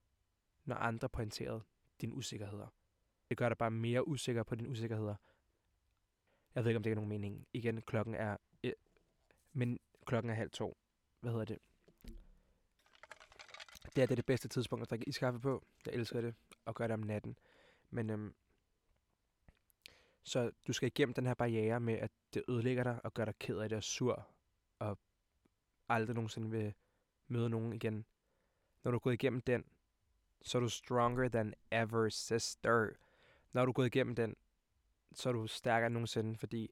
når 0.64 0.76
andre 0.76 1.08
pointerede 1.08 1.62
dine 2.00 2.14
usikkerheder. 2.14 2.66
Det 3.28 3.36
gør 3.36 3.48
dig 3.48 3.58
bare 3.58 3.70
mere 3.70 4.08
usikker 4.08 4.42
på 4.42 4.54
dine 4.54 4.68
usikkerheder. 4.68 5.14
Jeg 6.54 6.64
ved 6.64 6.70
ikke, 6.70 6.76
om 6.76 6.82
det 6.82 6.90
er 6.90 6.94
nogen 6.94 7.08
mening. 7.08 7.46
Igen, 7.52 7.82
klokken 7.82 8.14
er... 8.14 8.36
Øh, 8.64 8.72
men 9.52 9.78
klokken 10.06 10.30
er 10.30 10.34
halv 10.34 10.50
to. 10.50 10.76
Hvad 11.20 11.32
hedder 11.32 11.44
det? 11.44 11.58
Det 13.96 14.02
er 14.02 14.06
det, 14.06 14.16
det 14.16 14.26
bedste 14.26 14.48
tidspunkt 14.48 14.82
at 14.82 14.90
drikke 14.90 15.08
iskaffe 15.08 15.40
på. 15.40 15.64
Jeg 15.86 15.94
elsker 15.94 16.20
det. 16.20 16.34
Og 16.64 16.74
gøre 16.74 16.88
det 16.88 16.94
om 16.94 17.00
natten. 17.00 17.38
Men 17.90 18.10
øhm, 18.10 18.34
så 20.22 20.50
du 20.66 20.72
skal 20.72 20.86
igennem 20.86 21.14
den 21.14 21.26
her 21.26 21.34
barriere 21.34 21.80
med, 21.80 21.94
at 21.94 22.10
det 22.34 22.44
ødelægger 22.48 22.82
dig 22.82 23.00
og 23.04 23.14
gør 23.14 23.24
dig 23.24 23.34
ked 23.38 23.58
af 23.58 23.68
det 23.68 23.76
og 23.76 23.82
sur, 23.82 24.28
og 24.78 24.98
aldrig 25.88 26.14
nogensinde 26.14 26.50
vil 26.50 26.74
møde 27.28 27.50
nogen 27.50 27.72
igen. 27.72 28.04
Når 28.84 28.90
du 28.90 28.96
er 28.96 29.00
gået 29.00 29.14
igennem 29.14 29.40
den, 29.40 29.64
så 30.42 30.58
er 30.58 30.62
du 30.62 30.68
stronger 30.68 31.28
than 31.28 31.54
ever, 31.70 32.08
sister. 32.08 32.90
Når 33.52 33.64
du 33.64 33.70
er 33.70 33.72
gået 33.72 33.86
igennem 33.86 34.14
den, 34.14 34.36
så 35.12 35.28
er 35.28 35.32
du 35.32 35.46
stærkere 35.46 35.86
end 35.86 35.94
nogensinde, 35.94 36.36
fordi 36.36 36.70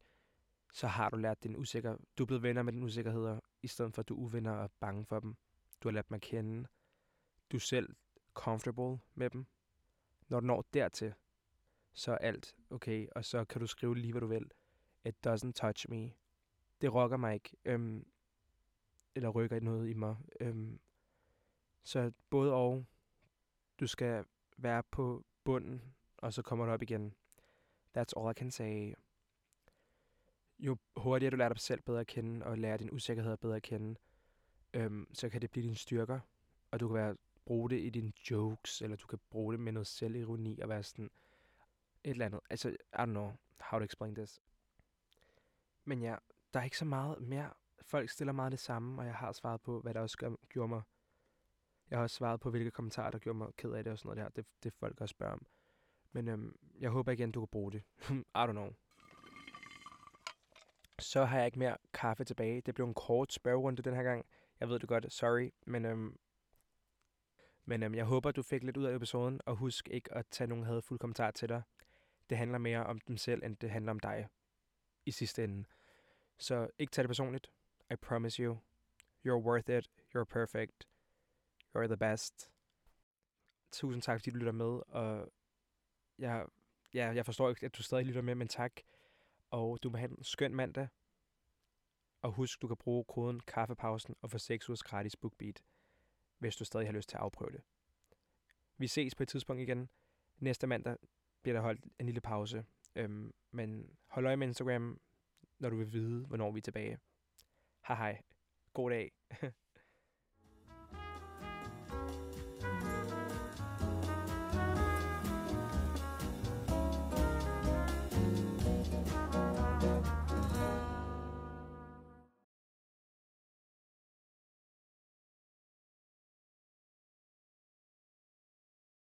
så 0.73 0.87
har 0.87 1.11
du 1.11 1.17
lært 1.17 1.43
din 1.43 1.57
usikker... 1.57 1.97
Du 2.19 2.23
er 2.23 2.27
blevet 2.27 2.43
venner 2.43 2.63
med 2.63 2.73
din 2.73 2.83
usikkerhed, 2.83 3.41
i 3.63 3.67
stedet 3.69 3.95
for 3.95 4.03
at 4.03 4.09
du 4.09 4.15
er 4.15 4.19
uvenner 4.19 4.53
og 4.53 4.71
bange 4.81 5.07
for 5.07 5.21
dem. 5.21 5.37
Du 5.83 5.89
har 5.89 5.93
lært 5.93 6.09
dem 6.09 6.15
at 6.15 6.21
kende. 6.21 6.69
Du 7.53 7.57
er 7.57 7.61
selv 7.61 7.97
comfortable 8.35 8.99
med 9.15 9.31
dem. 9.31 9.47
Når 10.29 10.41
du 10.41 10.47
når 10.47 10.65
dertil, 10.75 11.15
så 11.93 12.13
er 12.13 12.19
alt 12.19 12.57
okay, 12.71 13.09
og 13.17 13.25
så 13.25 13.45
kan 13.45 13.61
du 13.61 13.67
skrive 13.67 13.97
lige, 13.97 14.13
hvad 14.13 14.21
du 14.21 14.27
vil. 14.27 14.51
It 15.05 15.27
doesn't 15.27 15.53
touch 15.53 15.91
me. 15.91 16.13
Det 16.81 16.95
rokker 16.95 17.17
mig 17.17 17.35
ikke, 17.35 17.57
øhm, 17.65 18.07
eller 19.15 19.29
rykker 19.29 19.61
noget 19.61 19.89
i 19.89 19.93
mig. 19.93 20.17
Øhm, 20.41 20.81
så 21.83 22.13
både 22.31 22.53
og, 22.53 22.87
du 23.81 23.87
skal 23.87 24.25
være 24.57 24.83
på 24.83 25.25
bunden, 25.45 25.95
og 26.17 26.33
så 26.33 26.43
kommer 26.43 26.67
du 26.67 26.73
op 26.73 26.83
igen. 26.83 27.15
That's 27.99 28.13
all 28.17 28.31
I 28.31 28.35
can 28.35 28.51
say. 28.51 28.95
Jo 30.59 30.77
hurtigere 30.97 31.31
du 31.31 31.37
lærer 31.37 31.49
dig 31.49 31.61
selv 31.61 31.83
bedre 31.83 32.01
at 32.01 32.07
kende, 32.07 32.47
og 32.47 32.59
lærer 32.59 32.77
din 32.77 32.93
usikkerhed 32.93 33.37
bedre 33.37 33.57
at 33.57 33.63
kende, 33.63 33.99
øhm, 34.75 35.07
så 35.15 35.29
kan 35.29 35.41
det 35.41 35.51
blive 35.51 35.65
dine 35.65 35.77
styrker, 35.77 36.21
og 36.71 36.81
du 36.81 36.89
kan 36.89 36.95
være, 36.95 37.17
bruge 37.45 37.71
det 37.71 37.81
i 37.81 37.91
dine 37.91 38.13
jokes, 38.31 38.83
eller 38.83 38.97
du 38.97 39.07
kan 39.07 39.19
bruge 39.31 39.53
det 39.53 39.61
med 39.61 39.73
noget 39.73 39.87
selvironi, 39.87 40.61
og 40.61 40.69
være 40.69 40.83
sådan, 40.83 41.11
et 42.05 42.11
eller 42.11 42.27
andet. 42.27 42.41
Altså, 42.51 42.69
I 42.71 42.75
don't 42.97 43.05
know 43.05 43.33
how 43.61 43.79
to 43.79 43.85
explain 43.85 44.15
this. 44.15 44.43
Men 45.85 46.03
ja, 46.03 46.17
der 46.55 46.61
er 46.61 46.65
ikke 46.65 46.79
så 46.79 46.85
meget 46.85 47.21
mere. 47.21 47.51
Folk 47.83 48.11
stiller 48.11 48.33
meget 48.33 48.53
det 48.53 48.61
samme, 48.61 49.03
og 49.03 49.07
jeg 49.07 49.15
har 49.15 49.33
svaret 49.33 49.61
på, 49.61 49.81
hvad 49.81 49.95
der 49.95 50.01
også 50.01 50.19
gør, 50.19 50.31
gjorde 50.49 50.69
mig... 50.69 50.83
Jeg 51.91 51.99
har 51.99 52.03
også 52.03 52.17
svaret 52.17 52.41
på, 52.41 52.51
hvilke 52.51 52.71
kommentarer, 52.71 53.11
der 53.11 53.19
gjorde 53.19 53.39
mig 53.39 53.49
ked 53.57 53.73
af 53.73 53.85
det 53.85 53.93
og 53.93 53.99
sådan 53.99 54.17
noget 54.17 54.37
der. 54.37 54.43
Det, 54.43 54.47
det 54.63 54.73
folk 54.73 55.01
også 55.01 55.13
spørger 55.13 55.33
om. 55.33 55.47
Men 56.13 56.29
øhm, 56.29 56.57
jeg 56.81 56.91
håber 56.91 57.13
igen, 57.13 57.33
du 57.33 57.41
kan 57.41 57.49
bruge 57.49 57.73
det. 57.73 57.83
I 58.11 58.45
don't 58.45 58.53
know. 58.53 58.73
Så 60.99 61.25
har 61.25 61.37
jeg 61.37 61.47
ikke 61.47 61.59
mere 61.59 61.77
kaffe 61.95 62.25
tilbage. 62.25 62.61
Det 62.61 62.75
blev 62.75 62.87
en 62.87 62.95
kort 62.95 63.33
spørgerunde 63.33 63.83
den 63.83 63.95
her 63.95 64.03
gang. 64.03 64.27
Jeg 64.61 64.69
ved 64.69 64.79
det 64.79 64.89
godt, 64.89 65.13
sorry. 65.13 65.51
Men, 65.67 65.85
øhm, 65.85 66.19
men 67.65 67.83
øhm, 67.83 67.95
jeg 67.95 68.05
håber, 68.05 68.31
du 68.31 68.43
fik 68.43 68.63
lidt 68.63 68.77
ud 68.77 68.85
af 68.85 68.95
episoden. 68.95 69.41
Og 69.47 69.57
husk 69.57 69.89
ikke 69.89 70.15
at 70.15 70.27
tage 70.31 70.49
nogen 70.49 70.65
hadfuld 70.65 70.99
kommentar 70.99 71.31
til 71.31 71.49
dig 71.49 71.63
det 72.31 72.39
handler 72.39 72.59
mere 72.59 72.87
om 72.87 73.01
dem 73.01 73.17
selv, 73.17 73.45
end 73.45 73.57
det 73.57 73.71
handler 73.71 73.91
om 73.91 74.01
dig 74.01 74.29
i 75.07 75.11
sidste 75.11 75.45
ende. 75.45 75.65
Så 76.39 76.71
ikke 76.79 76.91
tag 76.91 77.03
det 77.03 77.09
personligt. 77.09 77.51
I 77.91 77.97
promise 77.97 78.43
you. 78.43 78.59
You're 79.27 79.43
worth 79.47 79.71
it. 79.71 79.91
You're 80.17 80.25
perfect. 80.25 80.89
You're 81.77 81.87
the 81.87 81.97
best. 81.97 82.51
Tusind 83.73 84.03
tak, 84.03 84.21
fordi 84.21 84.31
du 84.31 84.37
lytter 84.37 84.53
med. 84.53 84.81
Og 84.89 85.33
jeg, 86.19 86.47
ja, 86.95 87.07
jeg 87.15 87.25
forstår 87.25 87.49
ikke, 87.49 87.67
at 87.67 87.77
du 87.77 87.83
stadig 87.83 88.07
lytter 88.07 88.23
med, 88.23 88.35
men 88.35 88.49
tak. 88.49 88.73
Og 89.51 89.83
du 89.83 89.91
må 89.91 89.99
have 89.99 90.11
en 90.11 90.25
skøn 90.25 90.55
mandag. 90.55 90.89
Og 92.23 92.33
husk, 92.33 92.63
du 92.63 92.69
kan 92.69 92.77
bruge 92.77 93.05
koden 93.05 93.41
kaffepausen 93.41 94.15
og 94.23 94.31
få 94.31 94.39
6 94.39 94.69
ugers 94.69 94.83
gratis 94.83 95.17
BookBeat, 95.17 95.63
hvis 96.39 96.57
du 96.57 96.65
stadig 96.65 96.87
har 96.87 96.93
lyst 96.93 97.09
til 97.09 97.17
at 97.17 97.23
afprøve 97.23 97.51
det. 97.51 97.61
Vi 98.77 98.87
ses 98.87 99.15
på 99.15 99.23
et 99.23 99.29
tidspunkt 99.29 99.63
igen 99.63 99.89
næste 100.39 100.67
mandag 100.67 100.97
bliver 101.43 101.55
der 101.55 101.63
holdt 101.63 101.85
en 101.99 102.07
lille 102.07 102.21
pause. 102.21 102.65
Øhm, 102.95 103.33
men 103.51 103.97
hold 104.07 104.27
øje 104.27 104.37
med 104.37 104.47
Instagram, 104.47 105.01
når 105.59 105.71
du 105.71 105.77
vil 105.77 105.93
vide, 105.93 106.27
hvornår 106.27 106.51
vi 106.51 106.59
er 106.59 106.63
tilbage. 106.63 106.99
Hej 107.89 107.97
hej. 107.97 108.23
God 108.73 108.91
dag. 108.91 109.13